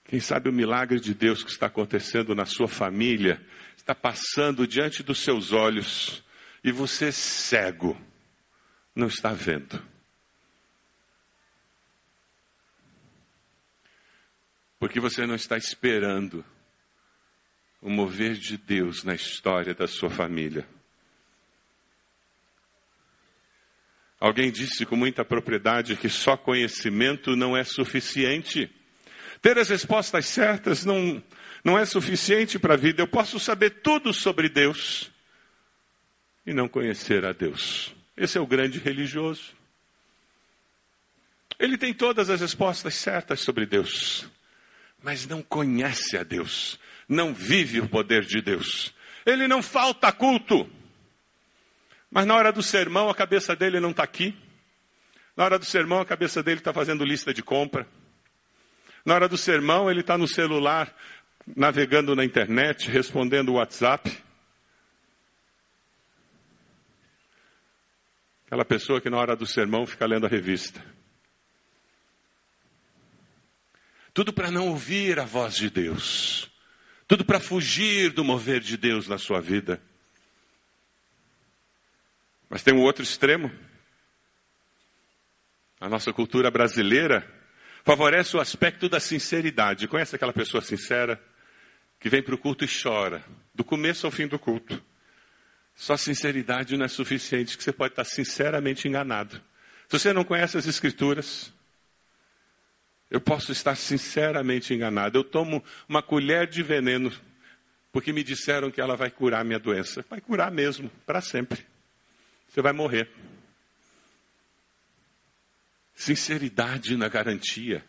Quem 0.03 0.19
sabe 0.19 0.49
o 0.49 0.53
milagre 0.53 0.99
de 0.99 1.13
Deus 1.13 1.45
que 1.45 1.51
está 1.51 1.67
acontecendo 1.67 2.35
na 2.35 2.45
sua 2.45 2.67
família 2.67 3.41
está 3.77 3.95
passando 3.95 4.67
diante 4.67 5.01
dos 5.03 5.19
seus 5.19 5.53
olhos 5.53 6.21
e 6.61 6.69
você 6.69 7.13
cego 7.13 7.95
não 8.93 9.07
está 9.07 9.31
vendo. 9.31 9.90
Porque 14.81 14.99
você 14.99 15.27
não 15.27 15.35
está 15.35 15.59
esperando 15.59 16.43
o 17.79 17.87
mover 17.87 18.33
de 18.33 18.57
Deus 18.57 19.03
na 19.03 19.13
história 19.13 19.75
da 19.75 19.85
sua 19.85 20.09
família. 20.09 20.67
Alguém 24.19 24.51
disse 24.51 24.83
com 24.83 24.95
muita 24.95 25.23
propriedade 25.23 25.95
que 25.95 26.09
só 26.09 26.35
conhecimento 26.35 27.35
não 27.35 27.55
é 27.55 27.63
suficiente. 27.63 28.71
Ter 29.39 29.55
as 29.59 29.69
respostas 29.69 30.25
certas 30.25 30.83
não, 30.83 31.23
não 31.63 31.77
é 31.77 31.85
suficiente 31.85 32.57
para 32.57 32.73
a 32.73 32.77
vida. 32.77 33.03
Eu 33.03 33.07
posso 33.07 33.39
saber 33.39 33.81
tudo 33.83 34.11
sobre 34.11 34.49
Deus 34.49 35.11
e 36.43 36.55
não 36.55 36.67
conhecer 36.67 37.23
a 37.23 37.33
Deus. 37.33 37.93
Esse 38.17 38.39
é 38.39 38.41
o 38.41 38.47
grande 38.47 38.79
religioso. 38.79 39.55
Ele 41.59 41.77
tem 41.77 41.93
todas 41.93 42.31
as 42.31 42.41
respostas 42.41 42.95
certas 42.95 43.41
sobre 43.41 43.67
Deus, 43.67 44.27
mas 45.01 45.25
não 45.25 45.41
conhece 45.41 46.17
a 46.17 46.23
Deus, 46.23 46.79
não 47.07 47.33
vive 47.33 47.79
o 47.79 47.89
poder 47.89 48.25
de 48.25 48.41
Deus. 48.41 48.93
Ele 49.25 49.47
não 49.47 49.61
falta 49.61 50.11
culto. 50.11 50.69
Mas 52.09 52.25
na 52.25 52.35
hora 52.35 52.51
do 52.51 52.61
sermão, 52.61 53.09
a 53.09 53.15
cabeça 53.15 53.55
dele 53.55 53.79
não 53.79 53.91
está 53.91 54.03
aqui. 54.03 54.35
Na 55.35 55.45
hora 55.45 55.57
do 55.57 55.65
sermão, 55.65 55.99
a 55.99 56.05
cabeça 56.05 56.43
dele 56.43 56.59
está 56.59 56.73
fazendo 56.73 57.05
lista 57.05 57.33
de 57.33 57.41
compra. 57.41 57.87
Na 59.05 59.15
hora 59.15 59.27
do 59.27 59.37
sermão, 59.37 59.89
ele 59.89 60.01
está 60.01 60.17
no 60.17 60.27
celular, 60.27 60.93
navegando 61.55 62.15
na 62.15 62.23
internet, 62.23 62.89
respondendo 62.89 63.49
o 63.49 63.53
WhatsApp. 63.53 64.11
Aquela 68.45 68.65
pessoa 68.65 68.99
que 68.99 69.09
na 69.09 69.17
hora 69.17 69.35
do 69.35 69.47
sermão 69.47 69.87
fica 69.87 70.05
lendo 70.05 70.25
a 70.25 70.29
revista. 70.29 70.83
Tudo 74.13 74.33
para 74.33 74.51
não 74.51 74.67
ouvir 74.67 75.19
a 75.19 75.25
voz 75.25 75.55
de 75.55 75.69
Deus. 75.69 76.49
Tudo 77.07 77.25
para 77.25 77.39
fugir 77.39 78.11
do 78.11 78.23
mover 78.23 78.59
de 78.59 78.77
Deus 78.77 79.07
na 79.07 79.17
sua 79.17 79.39
vida. 79.39 79.81
Mas 82.49 82.63
tem 82.63 82.73
um 82.73 82.81
outro 82.81 83.03
extremo. 83.03 83.51
A 85.79 85.87
nossa 85.87 86.11
cultura 86.11 86.51
brasileira 86.51 87.25
favorece 87.83 88.35
o 88.35 88.39
aspecto 88.39 88.89
da 88.89 88.99
sinceridade. 88.99 89.87
Conhece 89.87 90.15
aquela 90.15 90.33
pessoa 90.33 90.61
sincera 90.61 91.21
que 91.99 92.09
vem 92.09 92.21
para 92.21 92.35
o 92.35 92.37
culto 92.37 92.65
e 92.65 92.67
chora, 92.67 93.23
do 93.53 93.63
começo 93.63 94.05
ao 94.05 94.11
fim 94.11 94.27
do 94.27 94.39
culto? 94.39 94.83
Só 95.75 95.95
sinceridade 95.95 96.75
não 96.75 96.85
é 96.85 96.87
suficiente, 96.87 97.57
que 97.57 97.63
você 97.63 97.71
pode 97.71 97.93
estar 97.93 98.03
sinceramente 98.03 98.87
enganado. 98.87 99.41
Se 99.87 99.99
você 99.99 100.11
não 100.11 100.23
conhece 100.23 100.57
as 100.57 100.67
Escrituras, 100.67 101.53
eu 103.11 103.19
posso 103.19 103.51
estar 103.51 103.75
sinceramente 103.75 104.73
enganado. 104.73 105.19
Eu 105.19 105.23
tomo 105.23 105.61
uma 105.87 106.01
colher 106.01 106.47
de 106.47 106.63
veneno 106.63 107.11
porque 107.91 108.13
me 108.13 108.23
disseram 108.23 108.71
que 108.71 108.79
ela 108.79 108.95
vai 108.95 109.11
curar 109.11 109.43
minha 109.43 109.59
doença. 109.59 110.05
Vai 110.09 110.21
curar 110.21 110.49
mesmo, 110.49 110.89
para 111.05 111.19
sempre. 111.19 111.65
Você 112.47 112.61
vai 112.61 112.71
morrer. 112.71 113.09
Sinceridade 115.93 116.95
na 116.95 117.09
garantia 117.09 117.83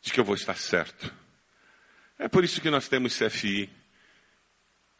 de 0.00 0.12
que 0.12 0.20
eu 0.20 0.24
vou 0.24 0.36
estar 0.36 0.56
certo. 0.56 1.12
É 2.16 2.28
por 2.28 2.44
isso 2.44 2.60
que 2.60 2.70
nós 2.70 2.88
temos 2.88 3.18
CFI, 3.18 3.68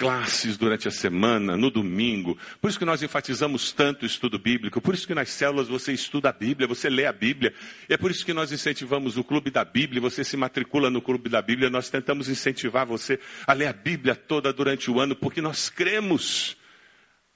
classes 0.00 0.56
durante 0.56 0.88
a 0.88 0.90
semana, 0.90 1.58
no 1.58 1.70
domingo. 1.70 2.38
Por 2.58 2.70
isso 2.70 2.78
que 2.78 2.86
nós 2.86 3.02
enfatizamos 3.02 3.70
tanto 3.70 4.04
o 4.04 4.06
estudo 4.06 4.38
bíblico. 4.38 4.80
Por 4.80 4.94
isso 4.94 5.06
que 5.06 5.14
nas 5.14 5.28
células 5.28 5.68
você 5.68 5.92
estuda 5.92 6.30
a 6.30 6.32
Bíblia, 6.32 6.66
você 6.66 6.88
lê 6.88 7.04
a 7.04 7.12
Bíblia. 7.12 7.52
É 7.86 7.98
por 7.98 8.10
isso 8.10 8.24
que 8.24 8.32
nós 8.32 8.50
incentivamos 8.50 9.18
o 9.18 9.22
Clube 9.22 9.50
da 9.50 9.62
Bíblia. 9.62 10.00
Você 10.00 10.24
se 10.24 10.38
matricula 10.38 10.88
no 10.88 11.02
Clube 11.02 11.28
da 11.28 11.42
Bíblia. 11.42 11.68
Nós 11.68 11.90
tentamos 11.90 12.30
incentivar 12.30 12.86
você 12.86 13.20
a 13.46 13.52
ler 13.52 13.66
a 13.66 13.74
Bíblia 13.74 14.16
toda 14.16 14.50
durante 14.54 14.90
o 14.90 14.98
ano, 14.98 15.14
porque 15.14 15.42
nós 15.42 15.68
cremos 15.68 16.56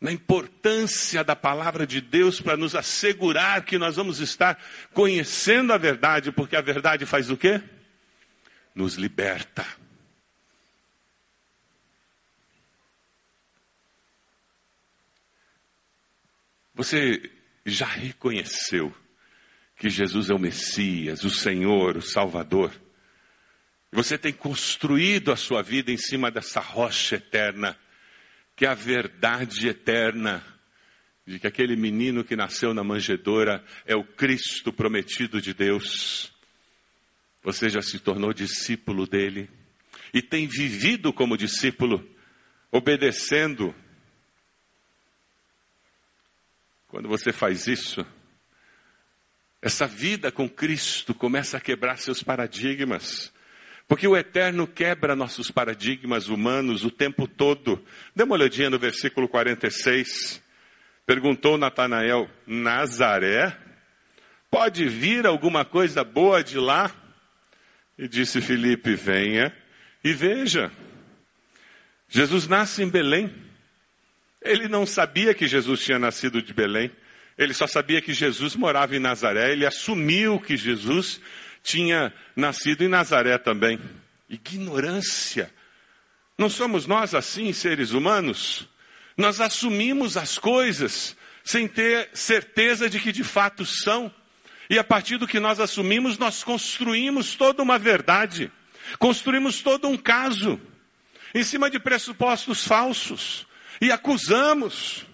na 0.00 0.11
importância 0.11 1.23
da 1.23 1.37
palavra 1.37 1.87
de 1.87 2.00
Deus 2.00 2.40
para 2.40 2.56
nos 2.56 2.75
assegurar 2.75 3.62
que 3.62 3.76
nós 3.76 3.97
vamos 3.97 4.21
estar 4.21 4.59
conhecendo 4.94 5.71
a 5.71 5.76
verdade, 5.76 6.33
porque 6.33 6.56
a 6.56 6.62
verdade 6.62 7.04
faz 7.04 7.28
o 7.28 7.37
quê? 7.37 7.61
Nos 8.75 8.94
liberta. 8.94 9.84
Você 16.75 17.31
já 17.64 17.87
reconheceu 17.87 18.95
que 19.76 19.88
Jesus 19.88 20.31
é 20.31 20.35
o 20.35 20.38
Messias, 20.38 21.25
o 21.25 21.31
Senhor, 21.31 21.97
o 21.97 22.02
Salvador? 22.02 22.73
Você 23.93 24.19
tem 24.19 24.33
construído 24.33 25.31
a 25.31 25.37
sua 25.37 25.62
vida 25.62 25.93
em 25.93 25.97
cima 25.97 26.31
dessa 26.31 26.61
rocha 26.61 27.16
eterna 27.16 27.78
que 28.57 28.66
a 28.66 28.75
verdade 28.75 29.69
eterna 29.69 30.45
de 31.26 31.38
que 31.38 31.47
aquele 31.47 31.76
menino 31.76 32.23
que 32.23 32.37
nasceu 32.37 32.75
na 32.75 32.85
manjedoura 32.85 33.64
é 33.87 33.95
o 33.97 34.04
Cristo 34.04 34.73
prometido 34.73 35.40
de 35.40 35.54
Deus. 35.54 36.33
Você 37.43 37.69
já 37.69 37.81
se 37.81 37.99
tornou 37.99 38.33
discípulo 38.33 39.07
dele 39.07 39.49
e 40.12 40.21
tem 40.21 40.47
vivido 40.47 41.12
como 41.12 41.37
discípulo, 41.37 42.07
obedecendo. 42.71 43.75
Quando 46.94 47.08
você 47.08 47.32
faz 47.32 47.66
isso, 47.66 48.06
essa 49.60 49.84
vida 49.84 50.30
com 50.30 50.48
Cristo 50.48 51.12
começa 51.12 51.56
a 51.56 51.60
quebrar 51.60 51.98
seus 51.98 52.22
paradigmas. 52.22 53.32
Porque 53.88 54.06
o 54.06 54.16
Eterno 54.16 54.64
quebra 54.64 55.16
nossos 55.16 55.50
paradigmas 55.50 56.28
humanos 56.28 56.84
o 56.84 56.92
tempo 56.92 57.26
todo. 57.26 57.84
Dê 58.14 58.22
uma 58.22 58.36
olhadinha 58.36 58.70
no 58.70 58.78
versículo 58.78 59.26
46. 59.28 60.40
Perguntou 61.04 61.58
Natanael: 61.58 62.30
Nazaré? 62.46 63.58
Pode 64.48 64.86
vir 64.86 65.26
alguma 65.26 65.64
coisa 65.64 66.04
boa 66.04 66.44
de 66.44 66.58
lá? 66.58 66.94
E 67.98 68.06
disse 68.06 68.40
Filipe: 68.40 68.94
Venha 68.94 69.52
e 70.04 70.12
veja. 70.12 70.70
Jesus 72.08 72.46
nasce 72.46 72.84
em 72.84 72.88
Belém. 72.88 73.34
Ele 74.44 74.68
não 74.68 74.84
sabia 74.84 75.32
que 75.32 75.48
Jesus 75.48 75.82
tinha 75.82 75.98
nascido 75.98 76.42
de 76.42 76.52
Belém. 76.52 76.90
Ele 77.36 77.54
só 77.54 77.66
sabia 77.66 78.00
que 78.00 78.12
Jesus 78.12 78.54
morava 78.54 78.94
em 78.94 79.00
Nazaré. 79.00 79.52
Ele 79.52 79.66
assumiu 79.66 80.38
que 80.38 80.56
Jesus 80.56 81.20
tinha 81.62 82.12
nascido 82.36 82.84
em 82.84 82.88
Nazaré 82.88 83.38
também. 83.38 83.80
Ignorância. 84.28 85.50
Não 86.36 86.50
somos 86.50 86.86
nós 86.86 87.14
assim, 87.14 87.52
seres 87.52 87.92
humanos? 87.92 88.68
Nós 89.16 89.40
assumimos 89.40 90.16
as 90.16 90.38
coisas 90.38 91.16
sem 91.42 91.68
ter 91.68 92.10
certeza 92.12 92.88
de 92.88 93.00
que 93.00 93.12
de 93.12 93.24
fato 93.24 93.64
são. 93.64 94.12
E 94.68 94.78
a 94.78 94.84
partir 94.84 95.18
do 95.18 95.26
que 95.26 95.38
nós 95.38 95.60
assumimos, 95.60 96.18
nós 96.18 96.42
construímos 96.42 97.34
toda 97.34 97.62
uma 97.62 97.78
verdade, 97.78 98.50
construímos 98.98 99.60
todo 99.62 99.88
um 99.88 99.96
caso, 99.96 100.60
em 101.34 101.44
cima 101.44 101.70
de 101.70 101.78
pressupostos 101.78 102.66
falsos, 102.66 103.46
e 103.81 103.90
acusamos, 103.93 105.07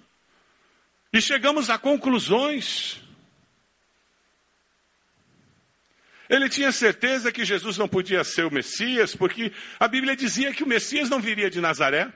e 1.13 1.21
chegamos 1.21 1.71
a 1.71 1.79
conclusões. 1.79 3.01
Ele 6.29 6.49
tinha 6.49 6.71
certeza 6.71 7.33
que 7.33 7.45
Jesus 7.45 7.77
não 7.77 7.89
podia 7.89 8.23
ser 8.23 8.45
o 8.45 8.53
Messias, 8.53 9.17
porque 9.17 9.53
a 9.81 9.89
Bíblia 9.89 10.15
dizia 10.15 10.55
que 10.55 10.63
o 10.63 10.67
Messias 10.67 11.11
não 11.11 11.21
viria 11.21 11.51
de 11.51 11.61
Nazaré. 11.61 12.13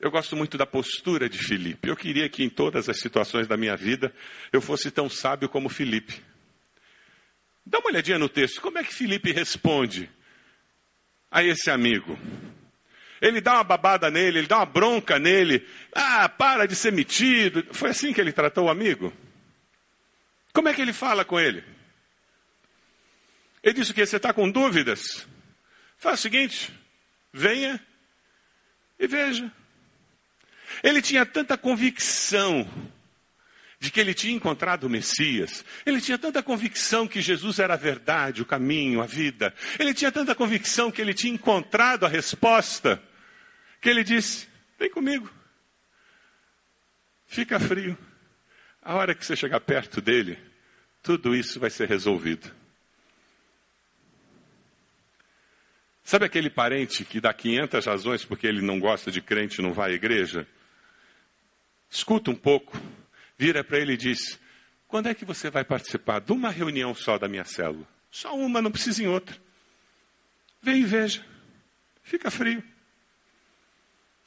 Eu 0.00 0.10
gosto 0.10 0.34
muito 0.34 0.56
da 0.56 0.66
postura 0.66 1.28
de 1.28 1.38
Filipe. 1.38 1.88
Eu 1.88 1.94
queria 1.94 2.28
que 2.28 2.42
em 2.42 2.48
todas 2.48 2.88
as 2.88 2.98
situações 2.98 3.46
da 3.46 3.56
minha 3.56 3.76
vida 3.76 4.12
eu 4.50 4.60
fosse 4.60 4.90
tão 4.90 5.08
sábio 5.08 5.48
como 5.48 5.68
Filipe. 5.68 6.22
Dá 7.64 7.78
uma 7.78 7.90
olhadinha 7.90 8.18
no 8.18 8.28
texto. 8.28 8.60
Como 8.60 8.78
é 8.78 8.82
que 8.82 8.92
Filipe 8.92 9.30
responde 9.30 10.10
a 11.30 11.44
esse 11.44 11.70
amigo? 11.70 12.18
Ele 13.22 13.40
dá 13.40 13.54
uma 13.54 13.64
babada 13.64 14.10
nele, 14.10 14.40
ele 14.40 14.48
dá 14.48 14.56
uma 14.56 14.66
bronca 14.66 15.16
nele. 15.16 15.64
Ah, 15.94 16.28
para 16.28 16.66
de 16.66 16.74
ser 16.74 16.90
metido. 16.90 17.64
Foi 17.70 17.90
assim 17.90 18.12
que 18.12 18.20
ele 18.20 18.32
tratou 18.32 18.66
o 18.66 18.68
amigo? 18.68 19.12
Como 20.52 20.68
é 20.68 20.74
que 20.74 20.82
ele 20.82 20.92
fala 20.92 21.24
com 21.24 21.38
ele? 21.38 21.62
Ele 23.62 23.74
disse 23.74 23.92
o 23.92 23.94
que? 23.94 24.04
Você 24.04 24.16
está 24.16 24.32
com 24.32 24.50
dúvidas? 24.50 25.24
Faz 25.96 26.18
o 26.18 26.22
seguinte: 26.22 26.72
venha 27.32 27.80
e 28.98 29.06
veja. 29.06 29.50
Ele 30.82 31.00
tinha 31.00 31.24
tanta 31.24 31.56
convicção 31.56 32.68
de 33.78 33.88
que 33.88 34.00
ele 34.00 34.14
tinha 34.14 34.34
encontrado 34.34 34.84
o 34.84 34.90
Messias. 34.90 35.64
Ele 35.86 36.00
tinha 36.00 36.18
tanta 36.18 36.42
convicção 36.42 37.06
que 37.06 37.20
Jesus 37.20 37.60
era 37.60 37.74
a 37.74 37.76
verdade, 37.76 38.42
o 38.42 38.46
caminho, 38.46 39.00
a 39.00 39.06
vida. 39.06 39.54
Ele 39.78 39.94
tinha 39.94 40.10
tanta 40.10 40.34
convicção 40.34 40.90
que 40.90 41.00
ele 41.00 41.14
tinha 41.14 41.32
encontrado 41.32 42.04
a 42.04 42.08
resposta, 42.08 43.00
que 43.82 43.90
ele 43.90 44.02
disse: 44.02 44.48
Vem 44.78 44.90
comigo. 44.90 45.30
Fica 47.26 47.60
frio. 47.60 47.98
A 48.80 48.94
hora 48.94 49.14
que 49.14 49.26
você 49.26 49.36
chegar 49.36 49.60
perto 49.60 50.00
dele, 50.00 50.38
tudo 51.02 51.34
isso 51.34 51.60
vai 51.60 51.68
ser 51.68 51.88
resolvido. 51.88 52.50
Sabe 56.02 56.24
aquele 56.24 56.50
parente 56.50 57.04
que 57.04 57.20
dá 57.20 57.32
500 57.32 57.86
razões 57.86 58.24
porque 58.24 58.46
ele 58.46 58.60
não 58.60 58.80
gosta 58.80 59.10
de 59.10 59.20
crente 59.20 59.60
e 59.60 59.62
não 59.62 59.72
vai 59.72 59.92
à 59.92 59.94
igreja? 59.94 60.46
escuta 61.90 62.30
um 62.30 62.34
pouco, 62.34 62.80
vira 63.36 63.62
para 63.62 63.78
ele 63.78 63.92
e 63.92 63.96
diz: 63.96 64.40
Quando 64.88 65.08
é 65.08 65.14
que 65.14 65.24
você 65.24 65.50
vai 65.50 65.64
participar 65.64 66.20
de 66.20 66.32
uma 66.32 66.50
reunião 66.50 66.94
só 66.94 67.18
da 67.18 67.28
minha 67.28 67.44
célula? 67.44 67.86
Só 68.10 68.34
uma, 68.34 68.62
não 68.62 68.70
precisa 68.70 69.02
em 69.02 69.06
outra. 69.06 69.36
Vem 70.62 70.80
e 70.80 70.84
veja. 70.84 71.24
Fica 72.02 72.30
frio. 72.30 72.62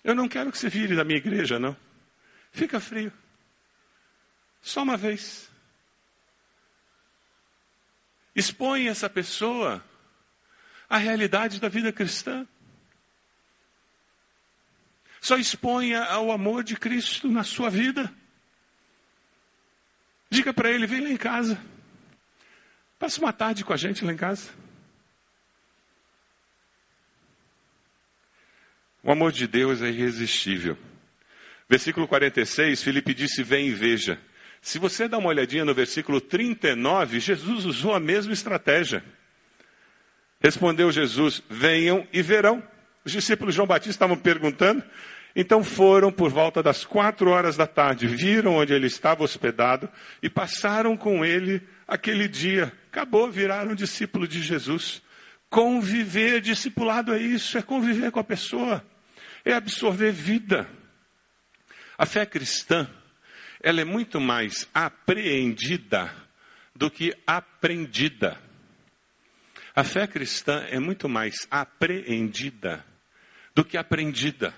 Eu 0.05 0.13
não 0.13 0.29
quero 0.29 0.51
que 0.51 0.57
você 0.59 0.69
vire 0.69 0.95
da 0.95 1.03
minha 1.03 1.17
igreja, 1.17 1.57
não. 1.57 1.75
Fica 2.51 2.79
frio. 2.79 3.11
Só 4.61 4.83
uma 4.83 4.95
vez. 4.95 5.49
Expõe 8.35 8.87
essa 8.87 9.09
pessoa 9.09 9.83
à 10.87 10.97
realidade 10.97 11.59
da 11.59 11.67
vida 11.67 11.91
cristã. 11.91 12.47
Só 15.19 15.37
exponha 15.37 16.03
ao 16.03 16.31
amor 16.31 16.63
de 16.63 16.77
Cristo 16.77 17.27
na 17.27 17.43
sua 17.43 17.71
vida. 17.71 18.13
Diga 20.29 20.53
para 20.53 20.69
ele: 20.69 20.85
vem 20.85 21.01
lá 21.01 21.09
em 21.09 21.17
casa. 21.17 21.59
Passa 22.99 23.19
uma 23.19 23.33
tarde 23.33 23.65
com 23.65 23.73
a 23.73 23.77
gente 23.77 24.05
lá 24.05 24.13
em 24.13 24.17
casa. 24.17 24.53
O 29.05 29.11
amor 29.11 29.31
de 29.31 29.45
Deus 29.45 29.83
é 29.83 29.89
irresistível. 29.89 30.75
Versículo 31.69 32.07
46, 32.07 32.81
Felipe 32.81 33.13
disse: 33.13 33.43
Vem 33.43 33.67
e 33.67 33.71
veja. 33.71 34.19
Se 34.59 34.79
você 34.79 35.07
dá 35.07 35.19
uma 35.19 35.29
olhadinha 35.29 35.63
no 35.63 35.75
versículo 35.75 36.19
39, 36.19 37.19
Jesus 37.19 37.65
usou 37.65 37.93
a 37.93 37.99
mesma 37.99 38.33
estratégia. 38.33 39.03
Respondeu 40.41 40.91
Jesus: 40.91 41.43
Venham 41.47 42.07
e 42.11 42.23
verão. 42.23 42.63
Os 43.05 43.11
discípulos 43.11 43.53
de 43.53 43.57
João 43.57 43.67
Batista 43.67 43.91
estavam 43.91 44.17
perguntando, 44.17 44.83
então 45.35 45.63
foram 45.63 46.11
por 46.11 46.31
volta 46.31 46.63
das 46.63 46.83
quatro 46.83 47.29
horas 47.29 47.55
da 47.55 47.67
tarde, 47.67 48.07
viram 48.07 48.55
onde 48.55 48.73
ele 48.73 48.87
estava 48.87 49.23
hospedado 49.23 49.87
e 50.19 50.31
passaram 50.31 50.97
com 50.97 51.23
ele 51.23 51.61
aquele 51.87 52.27
dia. 52.27 52.73
Acabou, 52.91 53.29
viraram 53.29 53.75
discípulo 53.75 54.27
de 54.27 54.41
Jesus. 54.41 55.03
Conviver, 55.47 56.41
discipulado 56.41 57.13
é 57.13 57.19
isso, 57.19 57.55
é 57.55 57.61
conviver 57.61 58.09
com 58.09 58.19
a 58.19 58.23
pessoa, 58.23 58.83
é 59.45 59.53
absorver 59.53 60.11
vida. 60.11 60.67
A 61.97 62.05
fé 62.05 62.25
cristã, 62.25 62.89
ela 63.61 63.79
é 63.79 63.85
muito 63.85 64.19
mais 64.19 64.67
apreendida 64.73 66.13
do 66.75 66.91
que 66.91 67.15
aprendida. 67.25 68.37
A 69.75 69.83
fé 69.83 70.07
cristã 70.07 70.65
é 70.69 70.79
muito 70.79 71.07
mais 71.07 71.47
apreendida 71.49 72.85
do 73.53 73.63
que 73.63 73.77
aprendida. 73.77 74.53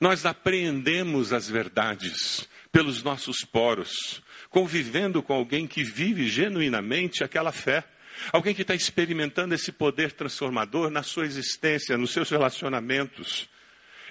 Nós 0.00 0.24
apreendemos 0.24 1.32
as 1.32 1.48
verdades 1.48 2.48
pelos 2.72 3.02
nossos 3.02 3.44
poros, 3.44 4.22
convivendo 4.48 5.22
com 5.22 5.32
alguém 5.32 5.66
que 5.66 5.82
vive 5.82 6.28
genuinamente 6.28 7.24
aquela 7.24 7.52
fé. 7.52 7.84
Alguém 8.32 8.54
que 8.54 8.62
está 8.62 8.74
experimentando 8.74 9.54
esse 9.54 9.72
poder 9.72 10.12
transformador 10.12 10.90
na 10.90 11.02
sua 11.02 11.24
existência, 11.24 11.96
nos 11.96 12.12
seus 12.12 12.30
relacionamentos. 12.30 13.48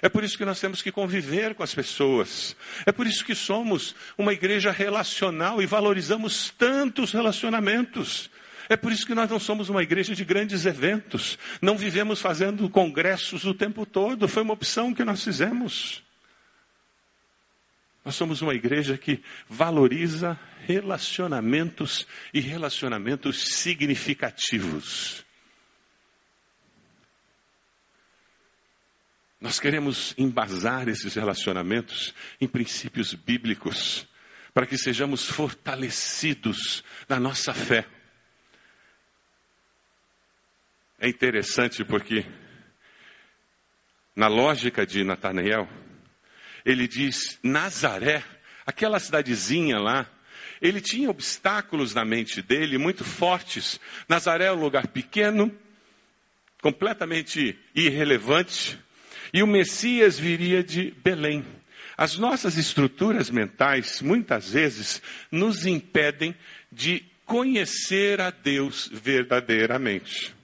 É 0.02 0.08
por 0.08 0.24
isso 0.24 0.38
que 0.38 0.44
nós 0.44 0.58
temos 0.58 0.80
que 0.80 0.90
conviver 0.90 1.54
com 1.54 1.62
as 1.62 1.74
pessoas. 1.74 2.56
É 2.86 2.92
por 2.92 3.06
isso 3.06 3.24
que 3.24 3.34
somos 3.34 3.94
uma 4.16 4.32
igreja 4.32 4.70
relacional 4.70 5.60
e 5.60 5.66
valorizamos 5.66 6.50
tantos 6.56 7.12
relacionamentos. 7.12 8.30
É 8.68 8.76
por 8.76 8.92
isso 8.92 9.06
que 9.06 9.14
nós 9.14 9.28
não 9.28 9.40
somos 9.40 9.68
uma 9.68 9.82
igreja 9.82 10.14
de 10.14 10.24
grandes 10.24 10.64
eventos. 10.64 11.38
Não 11.60 11.76
vivemos 11.76 12.20
fazendo 12.20 12.70
congressos 12.70 13.44
o 13.44 13.52
tempo 13.52 13.84
todo. 13.84 14.28
Foi 14.28 14.42
uma 14.42 14.54
opção 14.54 14.94
que 14.94 15.04
nós 15.04 15.22
fizemos. 15.22 16.02
Nós 18.04 18.14
somos 18.14 18.40
uma 18.40 18.54
igreja 18.54 18.96
que 18.96 19.22
valoriza 19.48 20.38
relacionamentos 20.66 22.06
e 22.32 22.40
relacionamentos 22.40 23.42
significativos. 23.42 25.24
Nós 29.40 29.58
queremos 29.58 30.14
embasar 30.18 30.88
esses 30.88 31.14
relacionamentos 31.14 32.14
em 32.40 32.46
princípios 32.46 33.14
bíblicos, 33.14 34.06
para 34.52 34.66
que 34.66 34.76
sejamos 34.76 35.24
fortalecidos 35.26 36.84
na 37.08 37.18
nossa 37.18 37.54
fé. 37.54 37.86
É 40.98 41.08
interessante 41.08 41.82
porque, 41.82 42.26
na 44.14 44.28
lógica 44.28 44.84
de 44.84 45.02
Natanael, 45.02 45.66
ele 46.62 46.86
diz: 46.86 47.38
Nazaré, 47.42 48.22
aquela 48.66 48.98
cidadezinha 49.00 49.78
lá, 49.78 50.06
ele 50.60 50.80
tinha 50.80 51.10
obstáculos 51.10 51.94
na 51.94 52.04
mente 52.04 52.42
dele 52.42 52.76
muito 52.76 53.04
fortes. 53.04 53.80
Nazaré 54.08 54.46
é 54.46 54.52
um 54.52 54.60
lugar 54.60 54.88
pequeno, 54.88 55.52
completamente 56.60 57.58
irrelevante, 57.74 58.78
e 59.32 59.42
o 59.42 59.46
Messias 59.46 60.18
viria 60.18 60.62
de 60.62 60.90
Belém. 61.02 61.44
As 61.96 62.16
nossas 62.16 62.56
estruturas 62.56 63.30
mentais, 63.30 64.00
muitas 64.02 64.50
vezes, 64.50 65.02
nos 65.30 65.66
impedem 65.66 66.34
de 66.70 67.04
conhecer 67.24 68.20
a 68.20 68.30
Deus 68.30 68.90
verdadeiramente. 68.92 70.34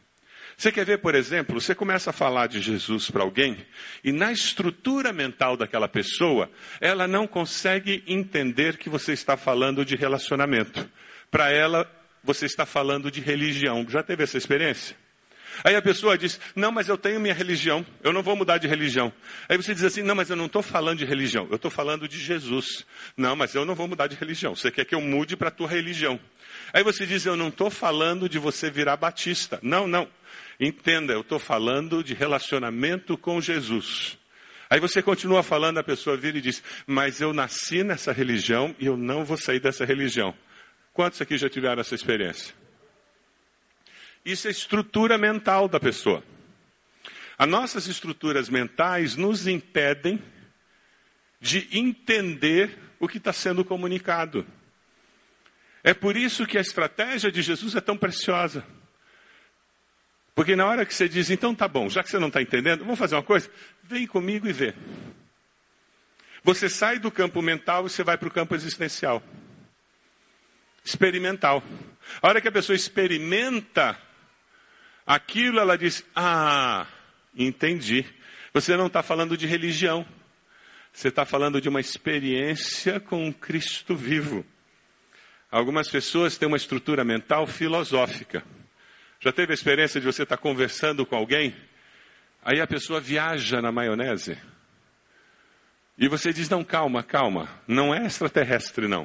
Você 0.57 0.73
quer 0.73 0.87
ver, 0.87 0.99
por 0.99 1.15
exemplo, 1.15 1.61
você 1.61 1.75
começa 1.75 2.11
a 2.11 2.13
falar 2.15 2.47
de 2.47 2.63
Jesus 2.63 3.11
para 3.11 3.23
alguém 3.23 3.59
e 4.03 4.11
na 4.11 4.33
estrutura 4.33 5.13
mental 5.13 5.55
daquela 5.55 5.87
pessoa, 5.87 6.51
ela 6.81 7.07
não 7.07 7.27
consegue 7.27 8.03
entender 8.07 8.79
que 8.79 8.89
você 8.89 9.13
está 9.13 9.37
falando 9.37 9.85
de 9.85 9.97
relacionamento. 9.97 10.89
Para 11.31 11.51
ela, 11.51 11.91
você 12.25 12.47
está 12.47 12.65
falando 12.65 13.11
de 13.11 13.21
religião. 13.21 13.85
Já 13.87 14.03
teve 14.03 14.25
essa 14.25 14.39
experiência? 14.39 14.97
Aí 15.63 15.77
a 15.77 15.83
pessoa 15.83 16.17
diz: 16.17 16.41
Não, 16.55 16.73
mas 16.73 16.89
eu 16.89 16.97
tenho 16.97 17.21
minha 17.21 17.35
religião, 17.35 17.85
eu 18.03 18.13
não 18.13 18.23
vou 18.23 18.35
mudar 18.35 18.59
de 18.59 18.67
religião. 18.67 19.13
Aí 19.49 19.57
você 19.57 19.75
diz 19.75 19.85
assim: 19.85 20.03
Não, 20.03 20.15
mas 20.15 20.31
eu 20.31 20.37
não 20.37 20.47
estou 20.47 20.63
falando 20.63 20.99
de 20.99 21.05
religião, 21.05 21.47
eu 21.51 21.57
estou 21.57 21.71
falando 21.71 22.09
de 22.09 22.19
Jesus. 22.19 22.85
Não, 23.17 23.37
mas 23.37 23.55
eu 23.55 23.65
não 23.65 23.75
vou 23.75 23.87
mudar 23.87 24.07
de 24.07 24.17
religião. 24.17 24.55
Você 24.55 24.71
quer 24.71 24.85
que 24.85 24.95
eu 24.95 25.01
mude 25.01 25.37
para 25.37 25.49
a 25.49 25.51
tua 25.51 25.69
religião? 25.69 26.19
Aí 26.73 26.83
você 26.83 27.07
diz: 27.07 27.25
Eu 27.27 27.37
não 27.37 27.49
estou 27.49 27.71
falando 27.71 28.29
de 28.29 28.39
você 28.39 28.71
virar 28.71 28.97
batista. 28.97 29.59
Não, 29.63 29.87
não. 29.87 30.09
Entenda, 30.59 31.13
eu 31.13 31.21
estou 31.21 31.39
falando 31.39 32.03
de 32.03 32.15
relacionamento 32.15 33.17
com 33.17 33.41
Jesus. 33.41 34.19
Aí 34.69 34.81
você 34.81 35.01
continua 35.01 35.43
falando, 35.43 35.79
a 35.79 35.85
pessoa 35.85 36.17
vira 36.17 36.39
e 36.39 36.41
diz: 36.41 36.63
Mas 36.87 37.21
eu 37.21 37.33
nasci 37.33 37.85
nessa 37.85 38.13
religião 38.13 38.75
e 38.79 38.87
eu 38.87 38.97
não 38.97 39.25
vou 39.25 39.37
sair 39.37 39.61
dessa 39.61 39.85
religião. 39.85 40.35
Quantos 40.93 41.21
aqui 41.21 41.37
já 41.37 41.49
tiveram 41.49 41.81
essa 41.81 41.95
experiência? 41.95 42.55
Isso 44.25 44.49
é 44.49 44.51
estrutura 44.51 45.17
mental 45.17 45.69
da 45.69 45.79
pessoa. 45.79 46.23
As 47.39 47.49
nossas 47.49 47.87
estruturas 47.87 48.49
mentais 48.49 49.15
nos 49.15 49.47
impedem 49.47 50.21
de 51.41 51.69
entender 51.71 52.77
o 52.99 53.07
que 53.07 53.19
está 53.19 53.33
sendo 53.33 53.65
comunicado. 53.65 54.47
É 55.85 55.95
por 55.95 56.17
isso 56.17 56.47
que 56.47 56.59
a 56.59 56.61
estratégia 56.61 57.31
de 57.31 57.43
Jesus 57.43 57.77
é 57.77 57.81
tão 57.81 57.97
preciosa. 57.97 58.67
Porque 60.37 60.55
na 60.55 60.67
hora 60.67 60.87
que 60.87 60.95
você 60.95 61.09
diz, 61.09 61.31
então 61.31 61.53
tá 61.53 61.67
bom, 61.67 61.89
já 61.89 62.05
que 62.05 62.11
você 62.11 62.19
não 62.21 62.29
está 62.29 62.41
entendendo, 62.41 62.85
vamos 62.85 62.99
fazer 62.99 63.17
uma 63.17 63.25
coisa? 63.25 63.51
Vem 63.83 64.07
comigo 64.07 64.47
e 64.47 64.53
vê. 64.53 64.73
Você 66.45 66.69
sai 66.69 67.01
do 67.01 67.11
campo 67.11 67.43
mental 67.43 67.87
e 67.87 67.91
você 67.91 68.05
vai 68.05 68.17
para 68.17 68.29
o 68.29 68.31
campo 68.31 68.55
existencial. 68.55 69.21
Experimental. 70.85 71.61
A 72.23 72.29
hora 72.29 72.41
que 72.41 72.47
a 72.47 72.53
pessoa 72.53 72.77
experimenta 72.77 73.99
Aquilo 75.07 75.61
ela 75.61 75.79
diz: 75.79 76.05
Ah, 76.15 76.87
entendi. 77.35 78.05
Você 78.53 78.77
não 78.77 78.89
está 78.89 79.03
falando 79.03 79.37
de 79.37 79.47
religião. 79.47 80.05
Você 80.93 81.09
está 81.09 81.25
falando 81.25 81.61
de 81.61 81.69
uma 81.69 81.79
experiência 81.79 82.99
com 82.99 83.33
Cristo 83.33 83.95
vivo. 83.95 84.45
Algumas 85.51 85.89
pessoas 85.89 86.37
têm 86.37 86.49
uma 86.49 86.57
estrutura 86.57 87.05
mental 87.05 87.47
filosófica. 87.47 88.43
Já 89.27 89.33
teve 89.33 89.53
a 89.53 89.55
experiência 89.55 90.01
de 90.01 90.07
você 90.07 90.23
estar 90.23 90.37
conversando 90.37 91.05
com 91.05 91.17
alguém? 91.17 91.53
Aí 92.45 92.61
a 92.61 92.67
pessoa 92.67 93.01
viaja 93.01 93.61
na 93.61 93.73
maionese. 93.73 94.39
E 95.99 96.07
você 96.07 96.33
diz: 96.33 96.49
Não, 96.49 96.63
calma, 96.63 97.03
calma. 97.03 97.49
Não 97.67 97.93
é 97.93 98.07
extraterrestre, 98.07 98.87
não. 98.87 99.01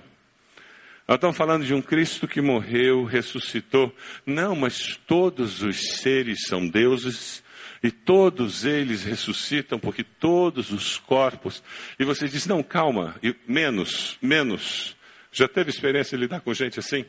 Nós 1.08 1.16
estamos 1.16 1.36
falando 1.36 1.66
de 1.66 1.74
um 1.74 1.82
Cristo 1.82 2.28
que 2.28 2.40
morreu, 2.40 3.04
ressuscitou. 3.04 3.92
Não, 4.24 4.56
mas 4.56 4.96
todos 5.08 5.64
os 5.64 5.96
seres 5.98 6.46
são 6.46 6.68
deuses 6.68 7.44
e 7.82 7.90
todos 7.90 8.64
eles 8.64 9.04
ressuscitam 9.04 9.80
porque 9.80 10.04
todos 10.04 10.70
os 10.72 11.00
corpos. 11.00 11.64
E 11.98 12.06
você 12.06 12.28
diz: 12.28 12.46
não, 12.46 12.62
calma, 12.62 13.16
menos, 13.48 14.20
menos. 14.22 14.96
Já 15.32 15.48
teve 15.48 15.72
experiência 15.72 16.16
de 16.16 16.22
lidar 16.22 16.42
com 16.42 16.54
gente 16.54 16.78
assim? 16.78 17.08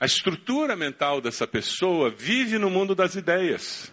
A 0.00 0.06
estrutura 0.06 0.74
mental 0.74 1.20
dessa 1.20 1.46
pessoa 1.46 2.08
vive 2.10 2.56
no 2.58 2.70
mundo 2.70 2.94
das 2.94 3.14
ideias. 3.14 3.92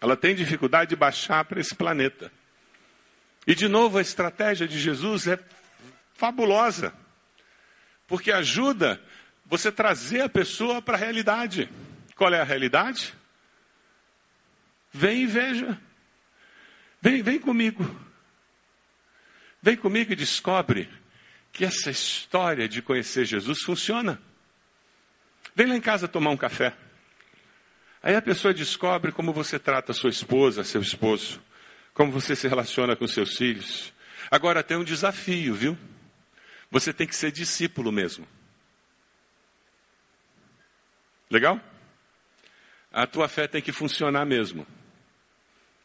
Ela 0.00 0.14
tem 0.14 0.34
dificuldade 0.34 0.90
de 0.90 0.96
baixar 0.96 1.44
para 1.46 1.58
esse 1.58 1.74
planeta. 1.74 2.30
E 3.46 3.54
de 3.54 3.66
novo, 3.66 3.96
a 3.96 4.02
estratégia 4.02 4.68
de 4.68 4.78
Jesus 4.78 5.26
é 5.26 5.38
fabulosa 6.14 6.94
porque 8.10 8.32
ajuda 8.32 9.00
você 9.46 9.70
trazer 9.70 10.22
a 10.22 10.28
pessoa 10.28 10.82
para 10.82 10.96
a 10.96 11.00
realidade. 11.00 11.70
Qual 12.16 12.34
é 12.34 12.40
a 12.40 12.44
realidade? 12.44 13.14
Vem 14.92 15.22
e 15.22 15.26
veja. 15.26 15.80
Vem, 17.00 17.22
vem 17.22 17.38
comigo. 17.38 17.88
Vem 19.62 19.76
comigo 19.76 20.12
e 20.12 20.16
descobre 20.16 20.90
que 21.52 21.64
essa 21.64 21.88
história 21.88 22.68
de 22.68 22.82
conhecer 22.82 23.24
Jesus 23.24 23.62
funciona. 23.62 24.20
Vem 25.60 25.66
lá 25.66 25.76
em 25.76 25.80
casa 25.82 26.08
tomar 26.08 26.30
um 26.30 26.38
café. 26.38 26.72
Aí 28.02 28.16
a 28.16 28.22
pessoa 28.22 28.54
descobre 28.54 29.12
como 29.12 29.30
você 29.30 29.58
trata 29.58 29.92
sua 29.92 30.08
esposa, 30.08 30.64
seu 30.64 30.80
esposo, 30.80 31.38
como 31.92 32.10
você 32.10 32.34
se 32.34 32.48
relaciona 32.48 32.96
com 32.96 33.06
seus 33.06 33.36
filhos. 33.36 33.92
Agora 34.30 34.62
tem 34.62 34.78
um 34.78 34.82
desafio, 34.82 35.52
viu? 35.52 35.78
Você 36.70 36.94
tem 36.94 37.06
que 37.06 37.14
ser 37.14 37.30
discípulo 37.30 37.92
mesmo. 37.92 38.26
Legal? 41.30 41.60
A 42.90 43.06
tua 43.06 43.28
fé 43.28 43.46
tem 43.46 43.60
que 43.60 43.70
funcionar 43.70 44.24
mesmo. 44.24 44.66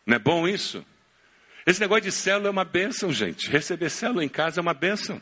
Não 0.05 0.15
é 0.15 0.19
bom 0.19 0.47
isso? 0.47 0.85
Esse 1.65 1.81
negócio 1.81 2.03
de 2.03 2.13
célula 2.13 2.47
é 2.47 2.51
uma 2.51 2.63
bênção, 2.63 3.11
gente. 3.11 3.49
Receber 3.49 3.89
célula 3.89 4.23
em 4.23 4.29
casa 4.29 4.57
é 4.57 4.61
uma 4.61 4.73
bênção. 4.73 5.21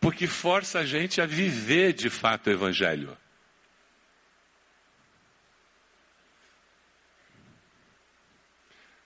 Porque 0.00 0.28
força 0.28 0.78
a 0.78 0.86
gente 0.86 1.20
a 1.20 1.26
viver 1.26 1.94
de 1.94 2.08
fato 2.08 2.46
o 2.46 2.52
Evangelho. 2.52 3.18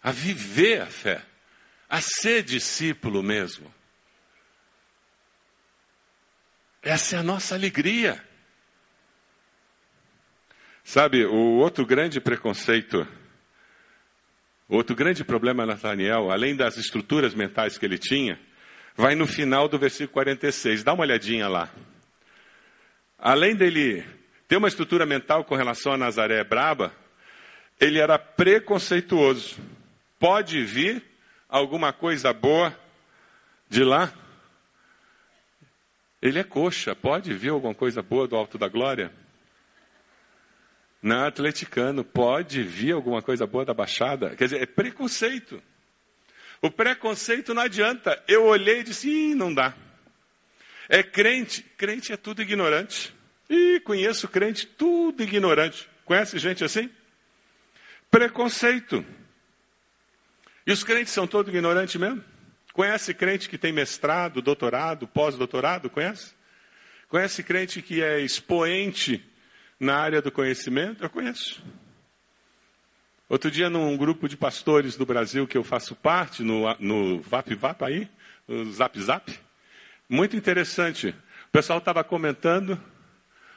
A 0.03 0.11
viver 0.11 0.83
a 0.83 0.87
fé. 0.87 1.23
A 1.89 2.01
ser 2.01 2.43
discípulo 2.43 3.23
mesmo. 3.23 3.73
Essa 6.83 7.17
é 7.17 7.19
a 7.19 7.23
nossa 7.23 7.55
alegria. 7.55 8.23
Sabe, 10.83 11.25
o 11.25 11.59
outro 11.59 11.85
grande 11.85 12.21
preconceito, 12.21 13.07
outro 14.69 14.97
grande 14.97 15.23
problema 15.23 15.67
Nathaniel, 15.67 16.31
além 16.31 16.57
das 16.57 16.79
estruturas 16.79 17.35
mentais 17.35 17.77
que 17.77 17.85
ele 17.85 17.99
tinha, 17.99 18.41
vai 18.97 19.15
no 19.15 19.27
final 19.27 19.69
do 19.69 19.79
versículo 19.79 20.15
46. 20.15 20.83
Dá 20.83 20.93
uma 20.95 21.03
olhadinha 21.03 21.49
lá. 21.49 21.71
Além 23.19 23.55
dele 23.55 24.05
ter 24.49 24.57
uma 24.57 24.69
estrutura 24.69 25.05
mental 25.05 25.45
com 25.45 25.55
relação 25.55 25.93
a 25.93 25.99
Nazaré 25.99 26.43
braba, 26.43 26.93
ele 27.79 27.99
era 27.99 28.19
preconceituoso. 28.19 29.57
Pode 30.21 30.63
vir 30.63 31.03
alguma 31.49 31.95
coisa 31.95 32.31
boa 32.31 32.79
de 33.71 33.83
lá? 33.83 34.13
Ele 36.21 36.39
é 36.39 36.45
coxa, 36.45 36.95
pode 36.95 37.33
vir 37.33 37.49
alguma 37.49 37.75
coisa 37.75 38.03
boa 38.03 38.29
do 38.29 38.37
alto 38.37 38.59
da 38.59 38.69
glória? 38.69 39.11
Não, 41.03 41.25
atleticano, 41.25 42.05
pode 42.05 42.63
vir 42.63 42.93
alguma 42.93 43.23
coisa 43.23 43.47
boa 43.47 43.65
da 43.65 43.73
baixada? 43.73 44.37
Quer 44.37 44.45
dizer, 44.45 44.63
é 44.63 44.67
preconceito. 44.67 45.63
O 46.61 46.71
preconceito 46.71 47.55
não 47.55 47.63
adianta. 47.63 48.23
Eu 48.29 48.45
olhei 48.45 48.81
e 48.81 48.85
disse, 48.85 49.09
Ih, 49.09 49.35
não 49.35 49.55
dá. 49.55 49.75
É 50.87 51.03
crente, 51.03 51.63
crente 51.79 52.13
é 52.13 52.19
tudo 52.19 52.43
ignorante. 52.43 53.15
E 53.49 53.81
conheço 53.81 54.29
crente, 54.29 54.67
tudo 54.67 55.23
ignorante. 55.23 55.89
Conhece 56.05 56.39
gente 56.39 56.63
assim? 56.63 56.91
Preconceito. 58.11 59.03
E 60.71 60.73
os 60.73 60.85
crentes 60.85 61.13
são 61.13 61.27
todos 61.27 61.53
ignorantes 61.53 61.97
mesmo? 61.97 62.23
Conhece 62.73 63.13
crente 63.13 63.49
que 63.49 63.59
tem 63.59 63.73
mestrado, 63.73 64.41
doutorado, 64.41 65.05
pós-doutorado? 65.05 65.91
Conhece? 65.91 66.33
Conhece 67.09 67.43
crente 67.43 67.83
que 67.83 68.01
é 68.01 68.21
expoente 68.21 69.21
na 69.81 69.97
área 69.97 70.23
do 70.23 70.31
conhecimento? 70.31 71.03
Eu 71.03 71.11
conheço. 71.11 71.61
Outro 73.29 73.51
dia, 73.51 73.69
num 73.69 73.97
grupo 73.97 74.29
de 74.29 74.37
pastores 74.37 74.97
do 74.97 75.05
Brasil 75.05 75.45
que 75.45 75.59
eu 75.59 75.65
faço 75.65 75.97
parte, 75.97 76.45
no, 76.45 76.73
no 76.79 77.21
VAP 77.21 77.53
VAP 77.57 77.83
aí, 77.83 78.09
no 78.47 78.73
Zap 78.73 78.97
Zap, 79.03 79.41
muito 80.09 80.37
interessante. 80.37 81.09
O 81.49 81.51
pessoal 81.51 81.81
estava 81.81 82.05
comentando, 82.05 82.81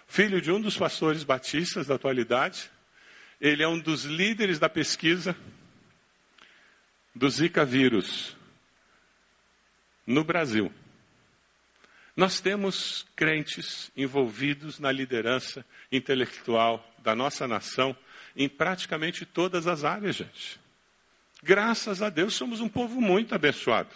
filho 0.07 0.41
de 0.41 0.51
um 0.51 0.59
dos 0.59 0.75
pastores 0.75 1.23
batistas 1.23 1.85
da 1.85 1.93
atualidade, 1.93 2.71
ele 3.39 3.61
é 3.61 3.67
um 3.67 3.77
dos 3.77 4.03
líderes 4.03 4.57
da 4.57 4.67
pesquisa 4.67 5.35
do 7.13 7.29
Zika 7.29 7.63
vírus 7.63 8.35
no 10.05 10.23
Brasil. 10.23 10.71
Nós 12.15 12.39
temos 12.39 13.05
crentes 13.15 13.91
envolvidos 13.97 14.79
na 14.79 14.91
liderança 14.91 15.65
intelectual 15.91 16.87
da 16.99 17.15
nossa 17.15 17.47
nação 17.47 17.95
em 18.35 18.47
praticamente 18.47 19.25
todas 19.25 19.67
as 19.67 19.83
áreas, 19.83 20.15
gente. 20.15 20.59
Graças 21.41 22.01
a 22.01 22.09
Deus 22.09 22.35
somos 22.35 22.61
um 22.61 22.69
povo 22.69 23.01
muito 23.01 23.33
abençoado. 23.35 23.89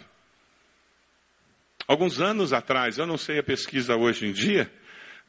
Alguns 1.86 2.20
anos 2.20 2.52
atrás, 2.52 2.98
eu 2.98 3.06
não 3.06 3.16
sei 3.16 3.38
a 3.38 3.42
pesquisa 3.42 3.96
hoje 3.96 4.26
em 4.26 4.32
dia, 4.32 4.70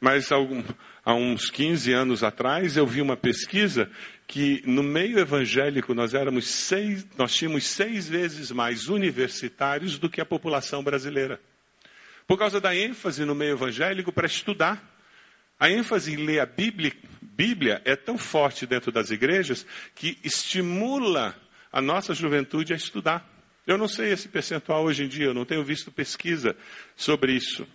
mas 0.00 0.30
há 0.32 1.14
uns 1.14 1.50
15 1.50 1.92
anos 1.92 2.24
atrás 2.24 2.76
eu 2.76 2.86
vi 2.86 3.02
uma 3.02 3.16
pesquisa 3.16 3.90
que 4.26 4.62
no 4.64 4.82
meio 4.82 5.18
evangélico 5.18 5.92
nós 5.92 6.14
éramos 6.14 6.46
seis, 6.46 7.06
nós 7.18 7.34
tínhamos 7.34 7.66
seis 7.66 8.08
vezes 8.08 8.50
mais 8.50 8.88
universitários 8.88 9.98
do 9.98 10.08
que 10.08 10.20
a 10.20 10.24
população 10.24 10.82
brasileira. 10.82 11.40
Por 12.26 12.38
causa 12.38 12.60
da 12.60 12.74
ênfase 12.74 13.24
no 13.24 13.34
meio 13.34 13.52
evangélico 13.52 14.12
para 14.12 14.26
estudar. 14.26 14.88
A 15.58 15.68
ênfase 15.68 16.14
em 16.14 16.24
ler 16.24 16.40
a 16.40 16.46
Bíblia, 16.46 16.92
Bíblia 17.20 17.82
é 17.84 17.94
tão 17.94 18.16
forte 18.16 18.66
dentro 18.66 18.90
das 18.90 19.10
igrejas 19.10 19.66
que 19.94 20.16
estimula 20.24 21.36
a 21.70 21.82
nossa 21.82 22.14
juventude 22.14 22.72
a 22.72 22.76
estudar. 22.76 23.28
Eu 23.66 23.76
não 23.76 23.88
sei 23.88 24.12
esse 24.12 24.28
percentual 24.28 24.84
hoje 24.84 25.04
em 25.04 25.08
dia, 25.08 25.26
eu 25.26 25.34
não 25.34 25.44
tenho 25.44 25.62
visto 25.62 25.90
pesquisa 25.90 26.56
sobre 26.96 27.32
isso. 27.32 27.66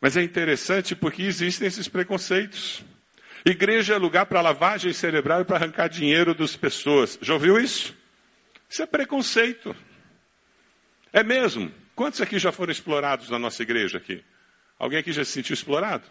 Mas 0.00 0.16
é 0.16 0.22
interessante 0.22 0.96
porque 0.96 1.22
existem 1.22 1.68
esses 1.68 1.86
preconceitos. 1.88 2.82
Igreja 3.44 3.94
é 3.94 3.98
lugar 3.98 4.26
para 4.26 4.40
lavagem 4.40 4.92
cerebral 4.92 5.42
e 5.42 5.44
para 5.44 5.56
arrancar 5.56 5.88
dinheiro 5.88 6.34
das 6.34 6.56
pessoas. 6.56 7.18
Já 7.20 7.34
ouviu 7.34 7.58
isso? 7.58 7.94
Isso 8.68 8.82
é 8.82 8.86
preconceito. 8.86 9.74
É 11.12 11.22
mesmo. 11.22 11.72
Quantos 11.94 12.20
aqui 12.20 12.38
já 12.38 12.50
foram 12.50 12.72
explorados 12.72 13.28
na 13.28 13.38
nossa 13.38 13.62
igreja 13.62 13.98
aqui? 13.98 14.24
Alguém 14.78 14.98
aqui 14.98 15.12
já 15.12 15.24
se 15.24 15.32
sentiu 15.32 15.52
explorado? 15.52 16.04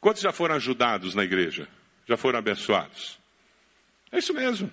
Quantos 0.00 0.22
já 0.22 0.32
foram 0.32 0.56
ajudados 0.56 1.14
na 1.14 1.22
igreja? 1.22 1.68
Já 2.06 2.16
foram 2.16 2.38
abençoados? 2.38 3.18
É 4.10 4.18
isso 4.18 4.32
mesmo. 4.32 4.70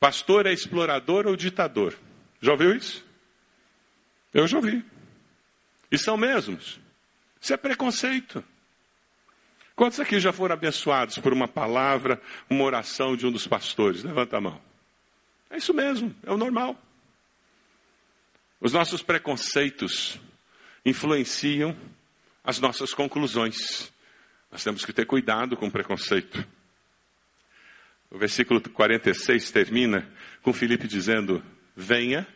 Pastor 0.00 0.46
é 0.46 0.52
explorador 0.52 1.26
ou 1.26 1.36
ditador? 1.36 1.96
Já 2.40 2.52
ouviu 2.52 2.74
isso? 2.74 3.04
Eu 4.32 4.46
já 4.46 4.56
ouvi. 4.56 4.84
E 5.90 5.98
são 5.98 6.16
mesmos. 6.16 6.80
Isso 7.40 7.52
é 7.52 7.56
preconceito. 7.56 8.42
Quantos 9.74 9.98
aqui 10.00 10.20
já 10.20 10.32
foram 10.32 10.54
abençoados 10.54 11.18
por 11.18 11.32
uma 11.32 11.48
palavra, 11.48 12.20
uma 12.48 12.64
oração 12.64 13.16
de 13.16 13.26
um 13.26 13.32
dos 13.32 13.46
pastores? 13.46 14.02
Levanta 14.02 14.36
a 14.36 14.40
mão. 14.40 14.60
É 15.50 15.56
isso 15.56 15.74
mesmo, 15.74 16.14
é 16.22 16.30
o 16.30 16.36
normal. 16.36 16.80
Os 18.60 18.72
nossos 18.72 19.02
preconceitos 19.02 20.20
influenciam 20.84 21.76
as 22.44 22.58
nossas 22.60 22.94
conclusões. 22.94 23.92
Nós 24.50 24.62
temos 24.62 24.84
que 24.84 24.92
ter 24.92 25.04
cuidado 25.04 25.56
com 25.56 25.66
o 25.66 25.70
preconceito. 25.70 26.46
O 28.10 28.18
versículo 28.18 28.60
46 28.60 29.50
termina 29.50 30.08
com 30.42 30.52
Filipe 30.52 30.86
dizendo: 30.86 31.42
Venha 31.74 32.26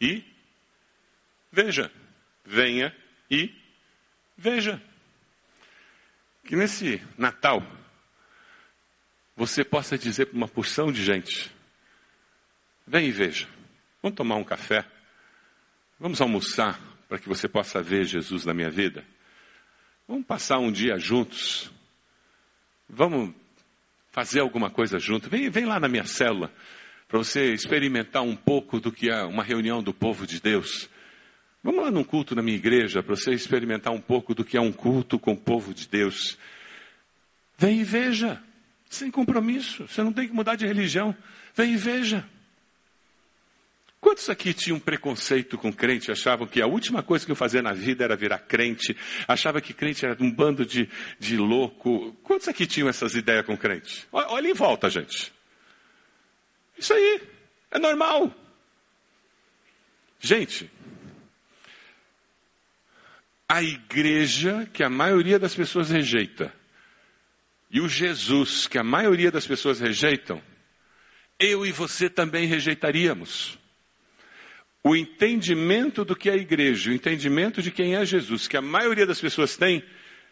e 0.00 0.24
veja. 1.56 1.90
Venha 2.44 2.94
e 3.30 3.50
veja. 4.36 4.80
Que 6.44 6.54
nesse 6.54 7.02
Natal 7.16 7.66
você 9.34 9.64
possa 9.64 9.96
dizer 9.96 10.26
para 10.26 10.36
uma 10.36 10.46
porção 10.46 10.92
de 10.92 11.02
gente: 11.02 11.50
Vem 12.86 13.08
e 13.08 13.10
veja. 13.10 13.48
Vamos 14.02 14.16
tomar 14.16 14.36
um 14.36 14.44
café. 14.44 14.84
Vamos 15.98 16.20
almoçar 16.20 16.78
para 17.08 17.18
que 17.18 17.26
você 17.26 17.48
possa 17.48 17.82
ver 17.82 18.04
Jesus 18.04 18.44
na 18.44 18.52
minha 18.52 18.70
vida. 18.70 19.02
Vamos 20.06 20.26
passar 20.26 20.58
um 20.58 20.70
dia 20.70 20.98
juntos. 20.98 21.72
Vamos 22.88 23.34
fazer 24.12 24.40
alguma 24.40 24.70
coisa 24.70 24.98
junto. 24.98 25.30
Vem, 25.30 25.48
vem 25.48 25.64
lá 25.64 25.80
na 25.80 25.88
minha 25.88 26.04
célula 26.04 26.52
para 27.08 27.18
você 27.18 27.52
experimentar 27.54 28.22
um 28.22 28.36
pouco 28.36 28.78
do 28.78 28.92
que 28.92 29.08
é 29.08 29.22
uma 29.24 29.42
reunião 29.42 29.82
do 29.82 29.94
povo 29.94 30.26
de 30.26 30.40
Deus. 30.40 30.88
Vamos 31.66 31.82
lá 31.82 31.90
num 31.90 32.04
culto 32.04 32.32
na 32.36 32.42
minha 32.42 32.56
igreja 32.56 33.02
para 33.02 33.16
você 33.16 33.32
experimentar 33.32 33.92
um 33.92 34.00
pouco 34.00 34.32
do 34.32 34.44
que 34.44 34.56
é 34.56 34.60
um 34.60 34.70
culto 34.70 35.18
com 35.18 35.32
o 35.32 35.36
povo 35.36 35.74
de 35.74 35.88
Deus. 35.88 36.38
Vem 37.58 37.80
e 37.80 37.82
veja, 37.82 38.40
sem 38.88 39.10
compromisso. 39.10 39.88
Você 39.88 40.00
não 40.00 40.12
tem 40.12 40.28
que 40.28 40.32
mudar 40.32 40.54
de 40.54 40.64
religião. 40.64 41.12
Vem 41.56 41.72
e 41.72 41.76
veja. 41.76 42.24
Quantos 44.00 44.30
aqui 44.30 44.54
tinham 44.54 44.78
preconceito 44.78 45.58
com 45.58 45.72
crente, 45.72 46.12
achavam 46.12 46.46
que 46.46 46.62
a 46.62 46.68
última 46.68 47.02
coisa 47.02 47.26
que 47.26 47.32
eu 47.32 47.36
fazia 47.36 47.60
na 47.60 47.72
vida 47.72 48.04
era 48.04 48.14
virar 48.14 48.38
crente, 48.38 48.96
achava 49.26 49.60
que 49.60 49.74
crente 49.74 50.06
era 50.06 50.16
um 50.22 50.30
bando 50.30 50.64
de, 50.64 50.88
de 51.18 51.36
louco? 51.36 52.12
Quantos 52.22 52.46
aqui 52.46 52.64
tinham 52.64 52.88
essas 52.88 53.16
ideias 53.16 53.44
com 53.44 53.56
crente? 53.56 54.06
Olha 54.12 54.48
em 54.48 54.54
volta, 54.54 54.88
gente. 54.88 55.32
Isso 56.78 56.94
aí, 56.94 57.22
é 57.72 57.78
normal. 57.80 58.32
Gente, 60.20 60.70
a 63.48 63.62
igreja 63.62 64.68
que 64.72 64.82
a 64.82 64.90
maioria 64.90 65.38
das 65.38 65.54
pessoas 65.54 65.90
rejeita 65.90 66.52
e 67.70 67.80
o 67.80 67.88
Jesus 67.88 68.66
que 68.66 68.78
a 68.78 68.84
maioria 68.84 69.30
das 69.30 69.46
pessoas 69.46 69.80
rejeitam, 69.80 70.42
eu 71.38 71.66
e 71.66 71.72
você 71.72 72.08
também 72.08 72.46
rejeitaríamos. 72.46 73.58
O 74.82 74.94
entendimento 74.94 76.04
do 76.04 76.14
que 76.14 76.30
é 76.30 76.32
a 76.32 76.36
igreja, 76.36 76.90
o 76.90 76.94
entendimento 76.94 77.60
de 77.60 77.70
quem 77.70 77.96
é 77.96 78.04
Jesus, 78.04 78.46
que 78.46 78.56
a 78.56 78.62
maioria 78.62 79.04
das 79.04 79.20
pessoas 79.20 79.56
tem, 79.56 79.84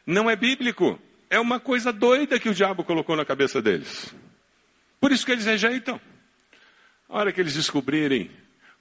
não 0.07 0.31
é 0.31 0.37
bíblico. 0.37 0.99
É 1.29 1.41
uma 1.41 1.59
coisa 1.59 1.93
doida 1.93 2.39
que 2.39 2.49
o 2.49 2.55
diabo 2.55 2.85
colocou 2.85 3.17
na 3.17 3.25
cabeça 3.25 3.61
deles. 3.61 4.15
Por 5.01 5.11
isso 5.11 5.27
que 5.27 5.33
eles 5.33 5.45
rejeitam. 5.45 6.01
A 7.09 7.19
hora 7.19 7.33
que 7.33 7.41
eles 7.41 7.55
descobrirem 7.55 8.31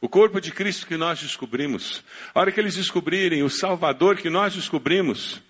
o 0.03 0.09
corpo 0.09 0.41
de 0.41 0.51
Cristo 0.51 0.85
que 0.85 0.97
nós 0.97 1.21
descobrimos, 1.21 2.03
a 2.35 2.41
hora 2.41 2.51
que 2.51 2.59
eles 2.59 2.75
descobrirem 2.75 3.41
o 3.41 3.49
Salvador 3.49 4.17
que 4.17 4.29
nós 4.29 4.53
descobrimos, 4.53 5.41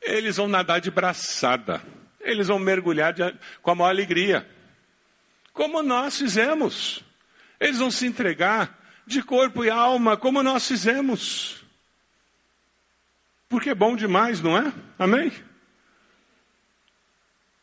eles 0.00 0.38
vão 0.38 0.48
nadar 0.48 0.80
de 0.80 0.90
braçada. 0.90 1.82
Eles 2.18 2.48
vão 2.48 2.58
mergulhar 2.58 3.12
de, 3.12 3.20
com 3.60 3.72
a 3.72 3.74
maior 3.74 3.90
alegria. 3.90 4.48
Como 5.52 5.82
nós 5.82 6.16
fizemos. 6.16 7.04
Eles 7.60 7.76
vão 7.76 7.90
se 7.90 8.06
entregar 8.06 8.74
de 9.06 9.22
corpo 9.22 9.66
e 9.66 9.68
alma, 9.68 10.16
como 10.16 10.42
nós 10.42 10.66
fizemos. 10.66 11.62
Porque 13.50 13.68
é 13.68 13.74
bom 13.74 13.94
demais, 13.94 14.40
não 14.40 14.56
é? 14.56 14.72
Amém? 14.98 15.30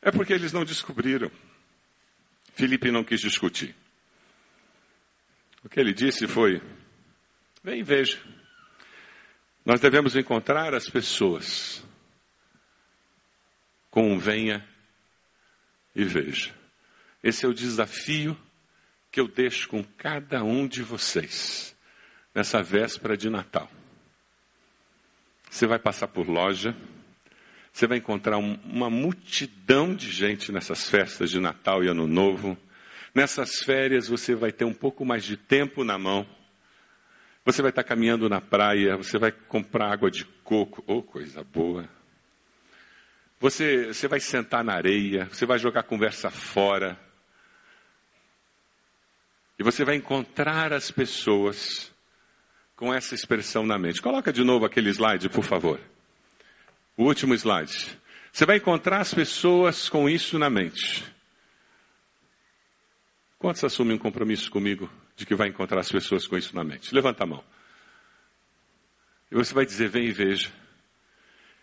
É 0.04 0.12
porque 0.12 0.34
eles 0.34 0.54
não 0.54 0.64
descobriram. 0.64 1.32
Felipe 2.54 2.92
não 2.92 3.04
quis 3.04 3.22
discutir. 3.22 3.76
O 5.68 5.70
que 5.70 5.82
ele 5.82 5.94
disse 5.94 6.26
foi: 6.30 6.62
vem 7.62 7.82
e 7.82 7.84
veja. 7.84 8.18
Nós 9.66 9.82
devemos 9.82 10.16
encontrar 10.16 10.74
as 10.74 10.90
pessoas 10.90 11.86
com 13.92 14.18
venha 14.18 14.66
e 15.94 16.06
veja. 16.06 16.56
Esse 17.22 17.46
é 17.46 17.50
o 17.50 17.54
desafio 17.54 18.38
que 19.12 19.20
eu 19.20 19.28
deixo 19.28 19.68
com 19.68 19.84
cada 19.84 20.42
um 20.42 20.66
de 20.66 20.82
vocês 20.82 21.76
nessa 22.34 22.64
véspera 22.64 23.18
de 23.18 23.30
Natal. 23.30 23.70
Você 25.50 25.68
vai 25.68 25.80
passar 25.80 26.08
por 26.08 26.30
loja, 26.30 26.74
você 27.74 27.86
vai 27.88 27.98
encontrar 27.98 28.38
um, 28.38 28.54
uma 28.64 28.90
multidão 28.90 29.94
de 29.94 30.10
gente 30.10 30.50
nessas 30.50 30.90
festas 30.90 31.30
de 31.30 31.42
Natal 31.42 31.84
e 31.84 31.90
Ano 31.90 32.08
Novo. 32.08 32.58
Nessas 33.14 33.60
férias 33.60 34.08
você 34.08 34.36
vai 34.36 34.52
ter 34.52 34.66
um 34.66 34.74
pouco 34.74 35.06
mais 35.06 35.24
de 35.24 35.38
tempo 35.38 35.84
na 35.84 35.98
mão. 35.98 36.28
Você 37.46 37.62
vai 37.62 37.70
estar 37.70 37.84
caminhando 37.84 38.28
na 38.28 38.42
praia, 38.42 38.98
você 38.98 39.18
vai 39.18 39.32
comprar 39.32 39.92
água 39.92 40.12
de 40.12 40.26
coco, 40.44 40.84
oh 40.86 41.02
coisa 41.02 41.44
boa. 41.44 41.88
Você, 43.40 43.88
você 43.88 44.08
vai 44.08 44.20
sentar 44.20 44.64
na 44.64 44.74
areia, 44.74 45.26
você 45.26 45.46
vai 45.46 45.58
jogar 45.60 45.84
conversa 45.84 46.30
fora. 46.30 47.00
E 49.60 49.64
você 49.64 49.86
vai 49.86 49.96
encontrar 49.96 50.74
as 50.74 50.92
pessoas 50.92 51.94
com 52.76 52.94
essa 52.94 53.16
expressão 53.16 53.66
na 53.66 53.78
mente. 53.78 54.02
Coloca 54.02 54.32
de 54.32 54.44
novo 54.44 54.66
aquele 54.66 54.90
slide, 54.90 55.30
por 55.30 55.44
favor. 55.44 55.80
O 56.96 57.06
último 57.06 57.34
slide. 57.34 57.98
Você 58.32 58.46
vai 58.46 58.58
encontrar 58.58 59.00
as 59.00 59.14
pessoas 59.14 59.90
com 59.90 60.10
isso 60.10 60.38
na 60.38 60.50
mente. 60.50 61.04
Quantos 63.48 63.64
assumem 63.64 63.96
um 63.96 63.98
compromisso 63.98 64.52
comigo 64.52 64.92
de 65.16 65.26
que 65.26 65.34
vai 65.34 65.48
encontrar 65.48 65.80
as 65.80 65.90
pessoas 65.90 66.28
com 66.28 66.38
isso 66.38 66.54
na 66.54 66.66
mente? 66.66 66.94
Levanta 66.94 67.24
a 67.24 67.26
mão. 67.26 67.42
E 69.32 69.36
você 69.36 69.54
vai 69.54 69.66
dizer: 69.66 69.88
vem 69.88 70.08
e 70.08 70.12
veja. 70.12 70.52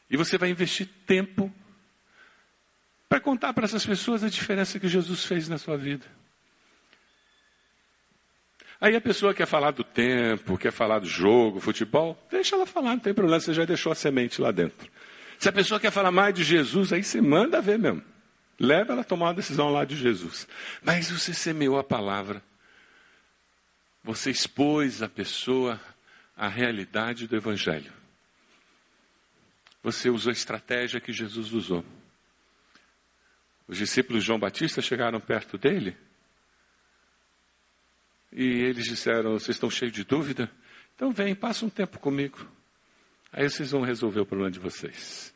E 0.09 0.17
você 0.17 0.39
vai 0.39 0.49
investir 0.49 0.89
tempo 1.07 1.53
para 3.07 3.21
contar 3.21 3.53
para 3.53 3.67
essas 3.67 3.85
pessoas 3.85 4.25
a 4.25 4.31
diferença 4.31 4.81
que 4.81 4.89
Jesus 4.89 5.27
fez 5.27 5.47
na 5.47 5.59
sua 5.59 5.77
vida. 5.77 6.07
Aí 8.81 8.97
a 8.97 9.01
pessoa 9.03 9.35
quer 9.35 9.47
falar 9.47 9.73
do 9.73 9.85
tempo, 9.85 10.57
quer 10.57 10.73
falar 10.73 11.01
do 11.01 11.07
jogo, 11.07 11.61
futebol, 11.61 12.19
deixa 12.31 12.57
ela 12.57 12.65
falar, 12.65 12.93
não 12.93 12.99
tem 12.99 13.13
problema, 13.13 13.39
você 13.41 13.53
já 13.53 13.67
deixou 13.67 13.93
a 13.93 13.95
semente 13.95 14.41
lá 14.41 14.51
dentro. 14.51 14.91
Se 15.39 15.51
a 15.51 15.53
pessoa 15.53 15.79
quer 15.79 15.91
falar 15.91 16.11
mais 16.11 16.33
de 16.33 16.45
Jesus, 16.45 16.95
aí 16.95 17.05
você 17.05 17.21
manda 17.21 17.61
ver 17.61 17.79
mesmo. 17.79 18.14
Leva 18.59 18.93
ela 18.93 19.03
a 19.03 19.05
tomar 19.05 19.27
uma 19.27 19.35
decisão 19.35 19.71
lá 19.71 19.85
de 19.85 19.97
Jesus. 19.97 20.47
Mas 20.83 21.11
você 21.11 21.35
semeou 21.35 21.79
a 21.79 21.85
palavra. 21.85 22.43
Você 24.03 24.31
expôs 24.31 25.03
a 25.03 25.09
pessoa 25.09 25.81
à 26.37 26.49
realidade 26.49 27.27
do 27.27 27.37
Evangelho. 27.37 27.93
Você 29.83 30.09
usou 30.09 30.31
a 30.31 30.33
estratégia 30.33 31.01
que 31.01 31.13
Jesus 31.13 31.53
usou. 31.53 31.85
Os 33.67 33.79
discípulos 33.79 34.23
de 34.23 34.27
João 34.27 34.39
Batista 34.39 34.81
chegaram 34.81 35.21
perto 35.21 35.59
dele 35.59 35.97
e 38.33 38.45
eles 38.45 38.85
disseram: 38.85 39.33
Vocês 39.33 39.57
estão 39.57 39.71
cheios 39.71 39.93
de 39.93 40.05
dúvida? 40.05 40.51
Então 40.95 41.13
vem, 41.13 41.35
passa 41.35 41.65
um 41.65 41.71
tempo 41.71 41.99
comigo. 41.99 42.47
Aí 43.33 43.49
vocês 43.49 43.71
vão 43.71 43.83
resolver 43.83 44.21
o 44.21 44.27
problema 44.27 44.51
de 44.51 44.61
vocês. 44.61 45.34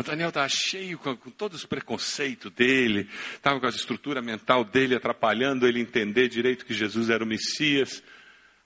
Nathaniel 0.00 0.30
estava 0.30 0.48
cheio 0.48 0.98
com, 0.98 1.16
com 1.16 1.30
todos 1.30 1.58
os 1.58 1.66
preconceitos 1.66 2.50
dele, 2.52 3.08
estava 3.34 3.60
com 3.60 3.66
a 3.66 3.70
estrutura 3.70 4.22
mental 4.22 4.64
dele 4.64 4.94
atrapalhando 4.94 5.66
ele 5.66 5.80
entender 5.80 6.28
direito 6.28 6.64
que 6.64 6.72
Jesus 6.72 7.10
era 7.10 7.22
o 7.22 7.26
Messias. 7.26 8.02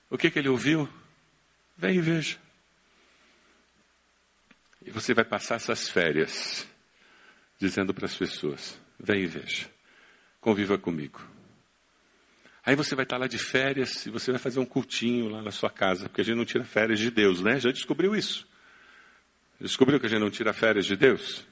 O 0.09 0.16
que, 0.16 0.31
que 0.31 0.38
ele 0.38 0.49
ouviu? 0.49 0.88
Vem 1.77 1.97
e 1.97 2.01
veja. 2.01 2.38
E 4.87 4.90
você 4.90 5.12
vai 5.12 5.25
passar 5.25 5.57
essas 5.57 5.88
férias 5.88 6.66
dizendo 7.59 7.92
para 7.92 8.07
as 8.07 8.14
pessoas: 8.14 8.79
vem 8.99 9.23
e 9.23 9.27
veja, 9.27 9.68
conviva 10.40 10.79
comigo. 10.79 11.20
Aí 12.64 12.77
você 12.77 12.94
vai 12.94 13.05
estar 13.05 13.18
lá 13.18 13.27
de 13.27 13.38
férias 13.38 14.07
e 14.07 14.11
você 14.11 14.31
vai 14.31 14.40
fazer 14.40 14.61
um 14.61 14.64
cultinho 14.64 15.29
lá 15.29 15.42
na 15.42 15.51
sua 15.51 15.68
casa, 15.68 16.09
porque 16.09 16.20
a 16.20 16.25
gente 16.25 16.37
não 16.37 16.44
tira 16.44 16.64
férias 16.64 16.99
de 16.99 17.11
Deus, 17.11 17.40
né? 17.42 17.59
Já 17.59 17.70
descobriu 17.70 18.14
isso. 18.14 18.47
Descobriu 19.64 19.98
que 19.98 20.05
a 20.05 20.09
gente 20.11 20.20
não 20.20 20.31
tira 20.31 20.53
férias 20.53 20.85
de 20.85 20.94
Deus? 20.94 21.46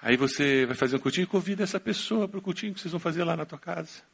Aí 0.00 0.16
você 0.16 0.64
vai 0.66 0.76
fazer 0.76 0.94
um 0.94 1.00
cultinho 1.00 1.24
e 1.24 1.26
convida 1.26 1.64
essa 1.64 1.80
pessoa 1.80 2.28
para 2.28 2.38
o 2.38 2.42
cultinho 2.42 2.72
que 2.72 2.78
vocês 2.78 2.92
vão 2.92 3.00
fazer 3.00 3.24
lá 3.24 3.36
na 3.36 3.44
tua 3.44 3.58
casa. 3.58 4.04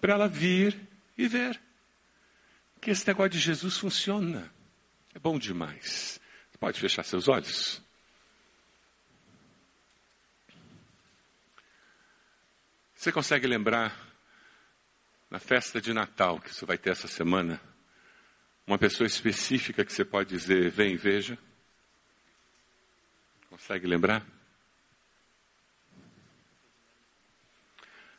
Para 0.00 0.14
ela 0.14 0.28
vir 0.28 0.80
e 1.18 1.28
ver 1.28 1.60
que 2.80 2.90
esse 2.90 3.06
negócio 3.06 3.32
de 3.32 3.38
Jesus 3.38 3.76
funciona. 3.76 4.50
É 5.14 5.18
bom 5.18 5.38
demais. 5.38 6.18
Você 6.50 6.58
pode 6.58 6.80
fechar 6.80 7.04
seus 7.04 7.28
olhos? 7.28 7.82
Você 12.94 13.12
consegue 13.12 13.46
lembrar 13.46 13.94
na 15.28 15.38
festa 15.38 15.82
de 15.82 15.92
Natal 15.92 16.40
que 16.40 16.54
você 16.54 16.64
vai 16.64 16.78
ter 16.78 16.92
essa 16.92 17.08
semana? 17.08 17.60
Uma 18.66 18.78
pessoa 18.78 19.06
específica 19.06 19.84
que 19.84 19.92
você 19.92 20.04
pode 20.04 20.30
dizer, 20.30 20.70
vem, 20.70 20.96
veja. 20.96 21.36
Consegue 23.48 23.86
lembrar? 23.86 24.24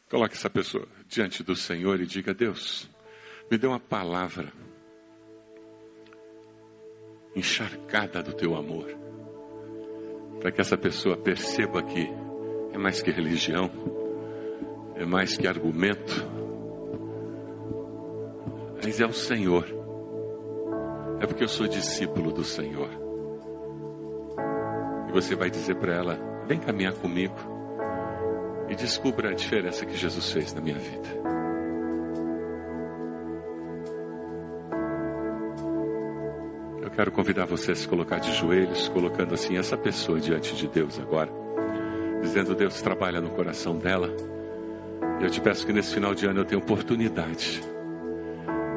Coloque 0.10 0.36
essa 0.36 0.50
pessoa 0.50 0.86
diante 1.08 1.42
do 1.42 1.56
Senhor 1.56 2.02
e 2.02 2.06
diga: 2.06 2.34
Deus, 2.34 2.90
me 3.50 3.58
dê 3.58 3.66
uma 3.66 3.80
palavra 3.80 4.52
encharcada 7.34 8.22
do 8.22 8.34
teu 8.34 8.56
amor, 8.56 8.94
para 10.42 10.52
que 10.52 10.60
essa 10.60 10.78
pessoa 10.78 11.16
perceba 11.16 11.82
que 11.82 12.10
é 12.74 12.78
mais 12.78 13.02
que 13.02 13.10
religião, 13.10 13.72
é 14.96 15.06
mais 15.06 15.38
que 15.38 15.48
argumento, 15.48 16.14
mas 18.84 19.00
é 19.00 19.06
o 19.06 19.14
Senhor 19.14 19.81
é 21.22 21.28
porque 21.28 21.44
eu 21.44 21.48
sou 21.48 21.68
discípulo 21.68 22.32
do 22.32 22.44
Senhor. 22.44 22.90
E 25.08 25.12
você 25.12 25.36
vai 25.36 25.52
dizer 25.52 25.76
para 25.76 25.94
ela: 25.94 26.20
vem 26.48 26.60
caminhar 26.60 26.94
comigo 26.94 27.36
e 28.68 28.76
descubra 28.76 29.30
a 29.30 29.34
diferença 29.34 29.86
que 29.86 29.96
Jesus 29.96 30.32
fez 30.32 30.52
na 30.54 30.62
minha 30.62 30.80
vida. 30.80 31.22
Eu 36.82 36.90
quero 36.90 37.12
convidar 37.12 37.46
você 37.46 37.72
a 37.72 37.76
se 37.76 37.88
colocar 37.88 38.18
de 38.18 38.34
joelhos, 38.34 38.90
colocando 38.90 39.36
assim 39.36 39.58
essa 39.58 39.78
pessoa 39.78 40.20
diante 40.20 40.56
de 40.56 40.68
Deus 40.68 41.00
agora, 41.00 41.32
dizendo: 42.22 42.56
Deus 42.56 42.82
trabalha 42.82 43.22
no 43.22 43.30
coração 43.30 43.78
dela. 43.78 44.10
E 45.20 45.24
eu 45.24 45.30
te 45.30 45.40
peço 45.40 45.68
que 45.68 45.72
nesse 45.72 45.94
final 45.94 46.16
de 46.16 46.26
ano 46.26 46.40
eu 46.40 46.46
tenha 46.46 46.58
oportunidade 46.58 47.62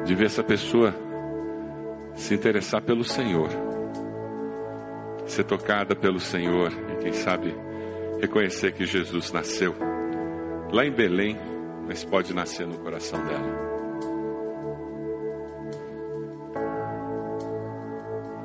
de 0.05 0.13
ver 0.13 0.25
essa 0.25 0.43
pessoa 0.43 0.93
se 2.25 2.33
interessar 2.33 2.81
pelo 2.81 3.03
Senhor, 3.03 3.49
ser 5.27 5.43
tocada 5.43 5.95
pelo 5.95 6.19
Senhor 6.19 6.71
e 6.91 7.03
quem 7.03 7.13
sabe 7.13 7.55
reconhecer 8.19 8.73
que 8.73 8.83
Jesus 8.83 9.31
nasceu 9.31 9.75
lá 10.71 10.83
em 10.83 10.91
Belém, 10.91 11.37
mas 11.85 12.03
pode 12.03 12.33
nascer 12.33 12.65
no 12.65 12.79
coração 12.79 13.23
dela. 13.23 13.65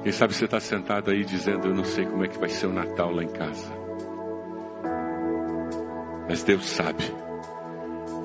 Quem 0.02 0.12
sabe 0.12 0.34
você 0.34 0.44
está 0.44 0.60
sentado 0.60 1.10
aí 1.10 1.24
dizendo: 1.24 1.68
Eu 1.68 1.74
não 1.74 1.84
sei 1.84 2.04
como 2.04 2.22
é 2.22 2.28
que 2.28 2.38
vai 2.38 2.50
ser 2.50 2.66
o 2.66 2.72
Natal 2.72 3.10
lá 3.10 3.24
em 3.24 3.28
casa. 3.28 3.72
Mas 6.28 6.42
Deus 6.42 6.68
sabe. 6.68 7.04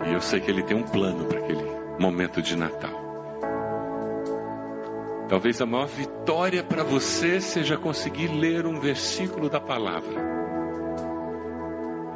E 0.05 0.13
eu 0.13 0.19
sei 0.19 0.41
que 0.41 0.51
Ele 0.51 0.63
tem 0.63 0.75
um 0.75 0.83
plano 0.83 1.25
para 1.25 1.39
aquele 1.39 1.63
momento 1.97 2.41
de 2.41 2.57
Natal. 2.57 3.04
Talvez 5.27 5.59
a 5.59 5.65
maior 5.65 5.87
vitória 5.87 6.63
para 6.63 6.83
você 6.83 7.41
seja 7.41 7.77
conseguir 7.77 8.27
ler 8.27 8.67
um 8.67 8.79
versículo 8.79 9.49
da 9.49 9.59
palavra. 9.59 10.23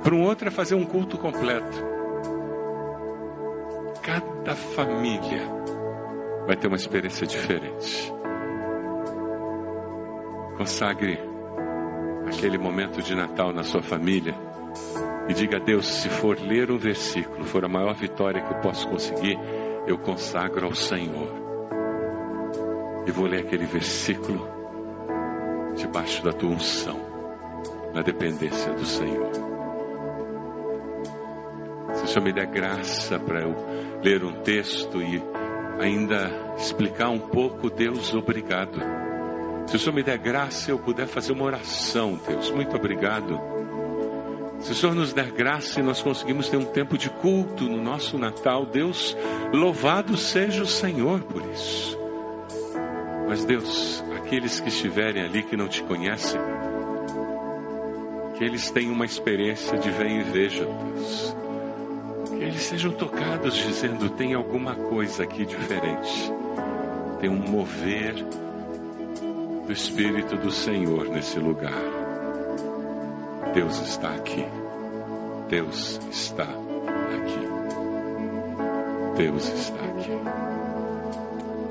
Para 0.04 0.14
um 0.14 0.24
outro 0.24 0.48
é 0.48 0.52
fazer 0.52 0.76
um 0.76 0.86
culto 0.86 1.18
completo. 1.18 1.78
Cada 4.04 4.56
família 4.56 5.42
vai 6.46 6.56
ter 6.56 6.68
uma 6.68 6.76
experiência 6.76 7.26
diferente. 7.26 8.14
Consagre 10.56 11.20
aquele 12.28 12.58
momento 12.60 13.02
de 13.02 13.16
Natal 13.16 13.52
na 13.52 13.64
sua 13.64 13.82
família 13.82 14.36
e 15.28 15.34
diga 15.34 15.58
a 15.58 15.60
Deus: 15.60 15.88
se 15.88 16.10
for 16.10 16.40
ler 16.40 16.70
um 16.70 16.78
versículo, 16.78 17.44
for 17.44 17.66
a 17.66 17.68
maior 17.68 17.96
vitória 17.96 18.42
que 18.42 18.54
eu 18.54 18.60
posso 18.60 18.88
conseguir, 18.88 19.38
eu 19.88 19.98
consagro 19.98 20.68
ao 20.68 20.76
Senhor 20.76 21.49
e 23.10 23.12
vou 23.12 23.26
ler 23.26 23.40
aquele 23.40 23.66
versículo 23.66 24.48
debaixo 25.76 26.24
da 26.24 26.32
tua 26.32 26.52
unção, 26.52 27.00
na 27.92 28.04
dependência 28.04 28.72
do 28.74 28.86
Senhor. 28.86 29.32
Se 31.96 32.04
o 32.04 32.08
Senhor 32.08 32.24
me 32.24 32.32
der 32.32 32.46
graça 32.46 33.18
para 33.18 33.42
eu 33.42 33.56
ler 34.04 34.24
um 34.24 34.32
texto 34.44 35.02
e 35.02 35.20
ainda 35.80 36.30
explicar 36.56 37.10
um 37.10 37.18
pouco, 37.18 37.72
Deus, 37.72 38.14
obrigado. 38.14 38.80
Se 39.66 39.76
o 39.76 39.80
Senhor 39.80 39.96
me 39.96 40.04
der 40.04 40.20
graça, 40.20 40.70
eu 40.70 40.78
puder 40.78 41.08
fazer 41.08 41.32
uma 41.32 41.46
oração, 41.46 42.20
Deus, 42.28 42.52
muito 42.52 42.76
obrigado. 42.76 43.42
Se 44.60 44.72
o 44.72 44.76
Senhor 44.76 44.94
nos 44.94 45.14
der 45.14 45.32
graça 45.32 45.80
e 45.80 45.84
nós 45.84 46.00
conseguimos 46.00 46.48
ter 46.48 46.58
um 46.58 46.66
tempo 46.66 46.96
de 46.96 47.10
culto 47.10 47.64
no 47.64 47.82
nosso 47.82 48.20
Natal, 48.20 48.68
Deus, 48.68 49.18
louvado 49.52 50.16
seja 50.16 50.62
o 50.62 50.68
Senhor 50.68 51.22
por 51.22 51.42
isso. 51.52 51.99
Mas 53.30 53.46
Deus, 53.46 54.04
aqueles 54.18 54.60
que 54.60 54.70
estiverem 54.70 55.22
ali 55.22 55.44
que 55.44 55.56
não 55.56 55.68
te 55.68 55.84
conhecem, 55.84 56.42
que 58.36 58.44
eles 58.44 58.72
tenham 58.72 58.92
uma 58.92 59.06
experiência 59.06 59.78
de 59.78 59.92
vem 59.92 60.22
e 60.22 60.24
veja, 60.24 60.66
Deus. 60.66 61.36
Que 62.30 62.44
eles 62.44 62.64
sejam 62.64 62.92
tocados 62.92 63.56
dizendo: 63.56 64.10
tem 64.10 64.34
alguma 64.34 64.74
coisa 64.74 65.22
aqui 65.22 65.46
diferente. 65.46 66.32
Tem 67.22 67.30
um 67.30 67.38
mover 67.38 68.16
do 69.68 69.72
Espírito 69.72 70.36
do 70.36 70.50
Senhor 70.50 71.08
nesse 71.10 71.38
lugar. 71.38 71.84
Deus 73.54 73.80
está 73.80 74.10
aqui. 74.10 74.44
Deus 75.48 76.00
está 76.10 76.46
aqui. 76.46 77.48
Deus 79.18 79.50
está 79.50 79.86
aqui. 79.86 80.12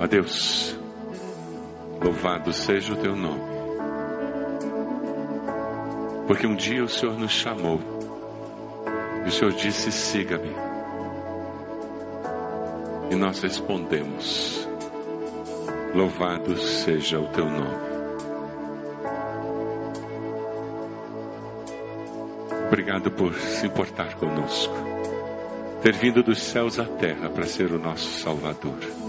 Ó 0.01 0.07
Deus, 0.07 0.78
Louvado 2.03 2.53
seja 2.53 2.93
o 2.93 2.97
teu 2.97 3.17
nome. 3.17 3.59
Porque 6.27 6.47
um 6.47 6.55
dia 6.55 6.85
o 6.85 6.89
Senhor 6.89 7.19
nos 7.19 7.33
chamou 7.33 7.81
e 9.25 9.29
o 9.29 9.33
Senhor 9.33 9.53
disse: 9.53 9.91
siga-me. 9.91 10.55
E 13.11 13.15
nós 13.15 13.41
respondemos: 13.41 14.67
Louvado 15.95 16.57
seja 16.59 17.19
o 17.19 17.29
teu 17.29 17.45
nome. 17.45 17.89
Obrigado 22.69 23.11
por 23.11 23.35
se 23.35 23.67
importar 23.67 24.15
conosco, 24.17 24.75
ter 25.83 25.95
vindo 25.95 26.23
dos 26.23 26.39
céus 26.39 26.79
à 26.79 26.85
terra 26.85 27.31
para 27.31 27.47
ser 27.47 27.73
o 27.73 27.79
nosso 27.79 28.21
Salvador. 28.21 29.08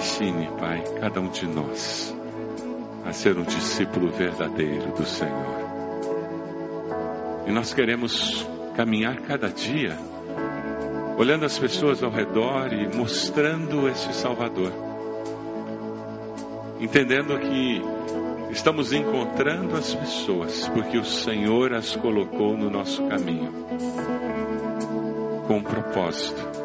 Ensine, 0.00 0.48
Pai, 0.58 0.82
cada 0.98 1.20
um 1.20 1.28
de 1.28 1.46
nós 1.46 2.16
a 3.04 3.12
ser 3.12 3.36
um 3.36 3.42
discípulo 3.42 4.08
verdadeiro 4.10 4.92
do 4.92 5.04
Senhor. 5.04 5.60
E 7.46 7.52
nós 7.52 7.74
queremos 7.74 8.46
caminhar 8.74 9.20
cada 9.20 9.50
dia, 9.50 9.94
olhando 11.18 11.44
as 11.44 11.58
pessoas 11.58 12.02
ao 12.02 12.10
redor 12.10 12.72
e 12.72 12.96
mostrando 12.96 13.86
este 13.90 14.14
Salvador. 14.14 14.72
Entendendo 16.80 17.38
que 17.38 17.82
estamos 18.52 18.94
encontrando 18.94 19.76
as 19.76 19.94
pessoas 19.94 20.66
porque 20.68 20.96
o 20.96 21.04
Senhor 21.04 21.74
as 21.74 21.94
colocou 21.94 22.56
no 22.56 22.70
nosso 22.70 23.06
caminho 23.06 23.52
com 25.46 25.58
um 25.58 25.62
propósito 25.62 26.59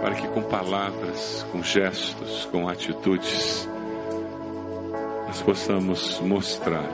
para 0.00 0.14
que 0.14 0.28
com 0.28 0.42
palavras, 0.42 1.46
com 1.50 1.62
gestos, 1.62 2.48
com 2.50 2.68
atitudes, 2.68 3.68
nós 5.26 5.42
possamos 5.42 6.20
mostrar 6.20 6.88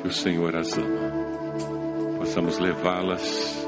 que 0.00 0.06
o 0.06 0.12
Senhor 0.12 0.54
as 0.54 0.76
ama, 0.76 2.18
possamos 2.18 2.58
levá-las 2.58 3.66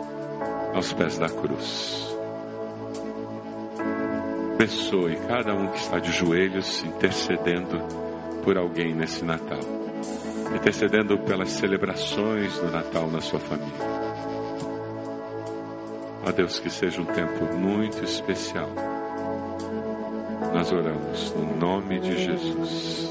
aos 0.74 0.93
pés 0.93 1.18
da 1.18 1.28
cruz. 1.28 2.16
Abençoe 4.55 5.16
cada 5.26 5.55
um 5.55 5.68
que 5.68 5.78
está 5.78 5.99
de 5.99 6.12
joelhos 6.12 6.84
intercedendo 6.84 7.78
por 8.45 8.59
alguém 8.59 8.95
nesse 8.95 9.24
Natal, 9.24 9.61
intercedendo 10.55 11.18
pelas 11.18 11.51
celebrações 11.51 12.59
do 12.59 12.70
Natal 12.70 13.11
na 13.11 13.20
sua 13.20 13.41
família. 13.41 14.09
Ó 16.26 16.32
Deus, 16.32 16.58
que 16.58 16.70
seja 16.70 17.00
um 17.00 17.06
tempo 17.06 17.44
muito 17.56 18.04
especial. 18.04 18.68
Nós 20.52 20.72
oramos 20.72 21.34
no 21.34 21.56
nome 21.56 22.00
de 22.00 22.24
Jesus. 22.24 23.09